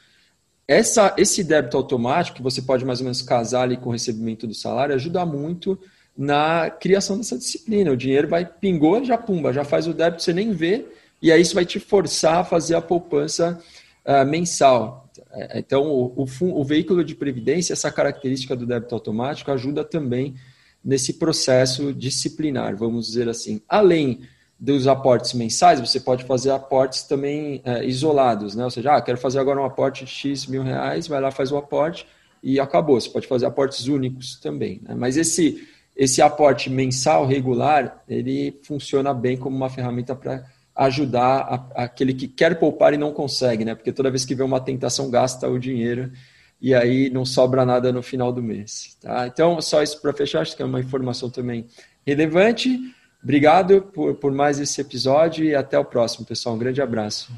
essa, 0.67 1.15
esse 1.19 1.45
débito 1.45 1.77
automático, 1.77 2.39
que 2.39 2.43
você 2.43 2.63
pode 2.63 2.83
mais 2.83 3.01
ou 3.01 3.05
menos 3.05 3.21
casar 3.21 3.65
ali 3.65 3.77
com 3.77 3.91
o 3.91 3.93
recebimento 3.93 4.47
do 4.47 4.55
salário, 4.55 4.95
ajuda 4.95 5.27
muito 5.27 5.79
na 6.17 6.71
criação 6.71 7.19
dessa 7.19 7.37
disciplina. 7.37 7.93
O 7.93 7.97
dinheiro 7.97 8.27
vai, 8.27 8.47
pingou, 8.47 9.05
já 9.05 9.19
pumba, 9.19 9.53
já 9.53 9.65
faz 9.65 9.87
o 9.87 9.93
débito, 9.93 10.23
você 10.23 10.33
nem 10.33 10.53
vê, 10.53 10.87
e 11.21 11.31
aí 11.31 11.43
isso 11.43 11.55
vai 11.55 11.67
te 11.67 11.79
forçar 11.79 12.37
a 12.37 12.45
fazer 12.45 12.75
a 12.75 12.81
poupança 12.81 13.63
uh, 14.07 14.27
mensal. 14.27 15.11
É, 15.31 15.59
então, 15.59 15.91
o, 15.91 16.25
o, 16.25 16.27
o 16.59 16.65
veículo 16.65 17.05
de 17.05 17.15
previdência, 17.15 17.75
essa 17.75 17.93
característica 17.93 18.57
do 18.57 18.65
débito 18.65 18.95
automático, 18.95 19.51
ajuda 19.51 19.85
também 19.85 20.37
nesse 20.83 21.13
processo 21.13 21.93
disciplinar, 21.93 22.75
vamos 22.79 23.09
dizer 23.09 23.29
assim. 23.29 23.61
Além 23.69 24.23
dos 24.62 24.87
aportes 24.87 25.33
mensais, 25.35 25.81
você 25.81 25.98
pode 25.98 26.22
fazer 26.22 26.53
aportes 26.53 27.03
também 27.03 27.61
é, 27.64 27.85
isolados, 27.85 28.55
né? 28.55 28.62
Ou 28.62 28.70
seja, 28.70 28.94
ah, 28.94 29.03
quero 29.03 29.18
fazer 29.18 29.40
agora 29.40 29.61
um 29.61 29.64
aporte 29.64 30.05
de 30.05 30.11
X 30.12 30.46
mil 30.46 30.62
reais, 30.62 31.09
vai 31.09 31.20
lá, 31.20 31.33
faz 31.33 31.51
o 31.51 31.57
aporte 31.57 32.07
e 32.40 32.61
acabou. 32.61 33.01
Você 33.01 33.11
pode 33.11 33.27
fazer 33.27 33.44
aportes 33.44 33.88
únicos 33.88 34.37
também. 34.37 34.81
Né? 34.85 34.94
Mas 34.96 35.16
esse, 35.16 35.66
esse 35.96 36.22
aporte 36.22 36.70
mensal 36.70 37.27
regular, 37.27 38.05
ele 38.09 38.57
funciona 38.62 39.12
bem 39.12 39.37
como 39.37 39.57
uma 39.57 39.68
ferramenta 39.68 40.14
para 40.14 40.44
ajudar 40.77 41.40
a, 41.75 41.83
aquele 41.83 42.14
que 42.14 42.29
quer 42.29 42.57
poupar 42.57 42.94
e 42.94 42.96
não 42.96 43.12
consegue, 43.12 43.64
né? 43.64 43.75
Porque 43.75 43.90
toda 43.90 44.12
vez 44.12 44.25
que 44.25 44.33
vê 44.33 44.44
uma 44.44 44.61
tentação, 44.61 45.11
gasta 45.11 45.48
o 45.48 45.59
dinheiro 45.59 46.12
e 46.61 46.72
aí 46.72 47.11
não 47.11 47.25
sobra 47.25 47.66
nada 47.66 47.92
no 47.92 48.01
final 48.01 48.33
do 48.33 48.40
mês. 48.40 48.96
Tá? 49.01 49.27
Então, 49.27 49.61
só 49.61 49.83
isso 49.83 50.01
para 50.01 50.12
fechar, 50.12 50.42
acho 50.42 50.55
que 50.55 50.62
é 50.62 50.64
uma 50.64 50.79
informação 50.79 51.29
também 51.29 51.66
relevante. 52.07 52.79
Obrigado 53.23 53.83
por, 53.83 54.15
por 54.15 54.33
mais 54.33 54.59
esse 54.59 54.81
episódio 54.81 55.45
e 55.45 55.55
até 55.55 55.79
o 55.79 55.85
próximo, 55.85 56.27
pessoal. 56.27 56.57
Um 56.57 56.59
grande 56.59 56.83
abraço. 56.83 57.33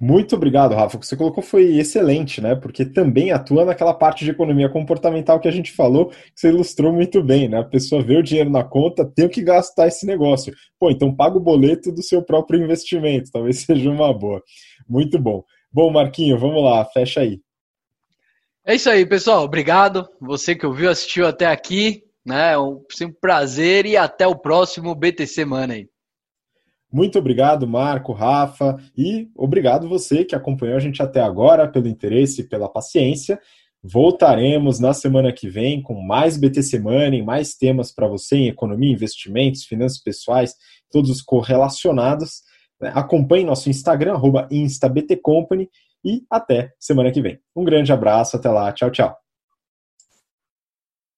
Muito 0.00 0.34
obrigado, 0.34 0.74
Rafa. 0.74 0.96
O 0.96 1.00
que 1.00 1.06
você 1.06 1.16
colocou 1.16 1.42
foi 1.42 1.76
excelente, 1.76 2.40
né? 2.40 2.54
Porque 2.54 2.84
também 2.84 3.30
atua 3.30 3.64
naquela 3.64 3.94
parte 3.94 4.24
de 4.24 4.30
economia 4.30 4.68
comportamental 4.68 5.38
que 5.38 5.46
a 5.46 5.52
gente 5.52 5.72
falou, 5.72 6.08
que 6.08 6.16
você 6.34 6.48
ilustrou 6.48 6.92
muito 6.92 7.22
bem, 7.22 7.48
né? 7.48 7.60
A 7.60 7.64
pessoa 7.64 8.02
vê 8.02 8.16
o 8.16 8.22
dinheiro 8.22 8.50
na 8.50 8.64
conta, 8.64 9.04
tem 9.04 9.28
que 9.28 9.40
gastar 9.40 9.86
esse 9.86 10.04
negócio. 10.04 10.52
Pô, 10.78 10.90
então 10.90 11.14
paga 11.14 11.36
o 11.36 11.40
boleto 11.40 11.92
do 11.92 12.02
seu 12.02 12.22
próprio 12.22 12.62
investimento, 12.62 13.30
talvez 13.30 13.60
seja 13.64 13.90
uma 13.90 14.12
boa. 14.12 14.42
Muito 14.88 15.18
bom. 15.18 15.44
Bom, 15.72 15.90
Marquinho, 15.90 16.38
vamos 16.38 16.62
lá, 16.62 16.84
fecha 16.86 17.20
aí. 17.20 17.40
É 18.66 18.74
isso 18.74 18.90
aí, 18.90 19.06
pessoal. 19.06 19.44
Obrigado. 19.44 20.08
Você 20.20 20.54
que 20.54 20.66
ouviu, 20.66 20.90
assistiu 20.90 21.26
até 21.26 21.46
aqui. 21.46 22.02
Né? 22.24 22.52
É 22.52 22.58
um, 22.58 22.82
prazer 23.20 23.86
e 23.86 23.96
até 23.96 24.26
o 24.26 24.36
próximo 24.36 24.94
BTC 24.94 25.44
Money. 25.44 25.88
Muito 26.92 27.18
obrigado, 27.18 27.66
Marco, 27.66 28.12
Rafa, 28.12 28.76
e 28.96 29.28
obrigado 29.34 29.88
você 29.88 30.24
que 30.24 30.34
acompanhou 30.34 30.76
a 30.76 30.80
gente 30.80 31.02
até 31.02 31.20
agora, 31.20 31.66
pelo 31.66 31.88
interesse 31.88 32.42
e 32.42 32.48
pela 32.48 32.68
paciência. 32.68 33.40
Voltaremos 33.82 34.78
na 34.78 34.94
semana 34.94 35.32
que 35.32 35.48
vem 35.48 35.82
com 35.82 36.00
mais 36.00 36.36
BTC 36.38 36.78
Money, 36.78 37.20
mais 37.20 37.54
temas 37.54 37.92
para 37.92 38.06
você 38.06 38.36
em 38.36 38.48
economia, 38.48 38.92
investimentos, 38.92 39.64
finanças 39.64 39.98
pessoais, 39.98 40.54
todos 40.90 41.20
correlacionados. 41.20 42.42
Acompanhe 42.80 43.44
nosso 43.44 43.68
Instagram, 43.68 44.20
instabtcompany, 44.50 45.68
e 46.04 46.22
até 46.30 46.72
semana 46.78 47.10
que 47.10 47.20
vem. 47.20 47.38
Um 47.56 47.64
grande 47.64 47.92
abraço, 47.92 48.36
até 48.36 48.48
lá, 48.48 48.72
tchau, 48.72 48.90
tchau. 48.90 49.23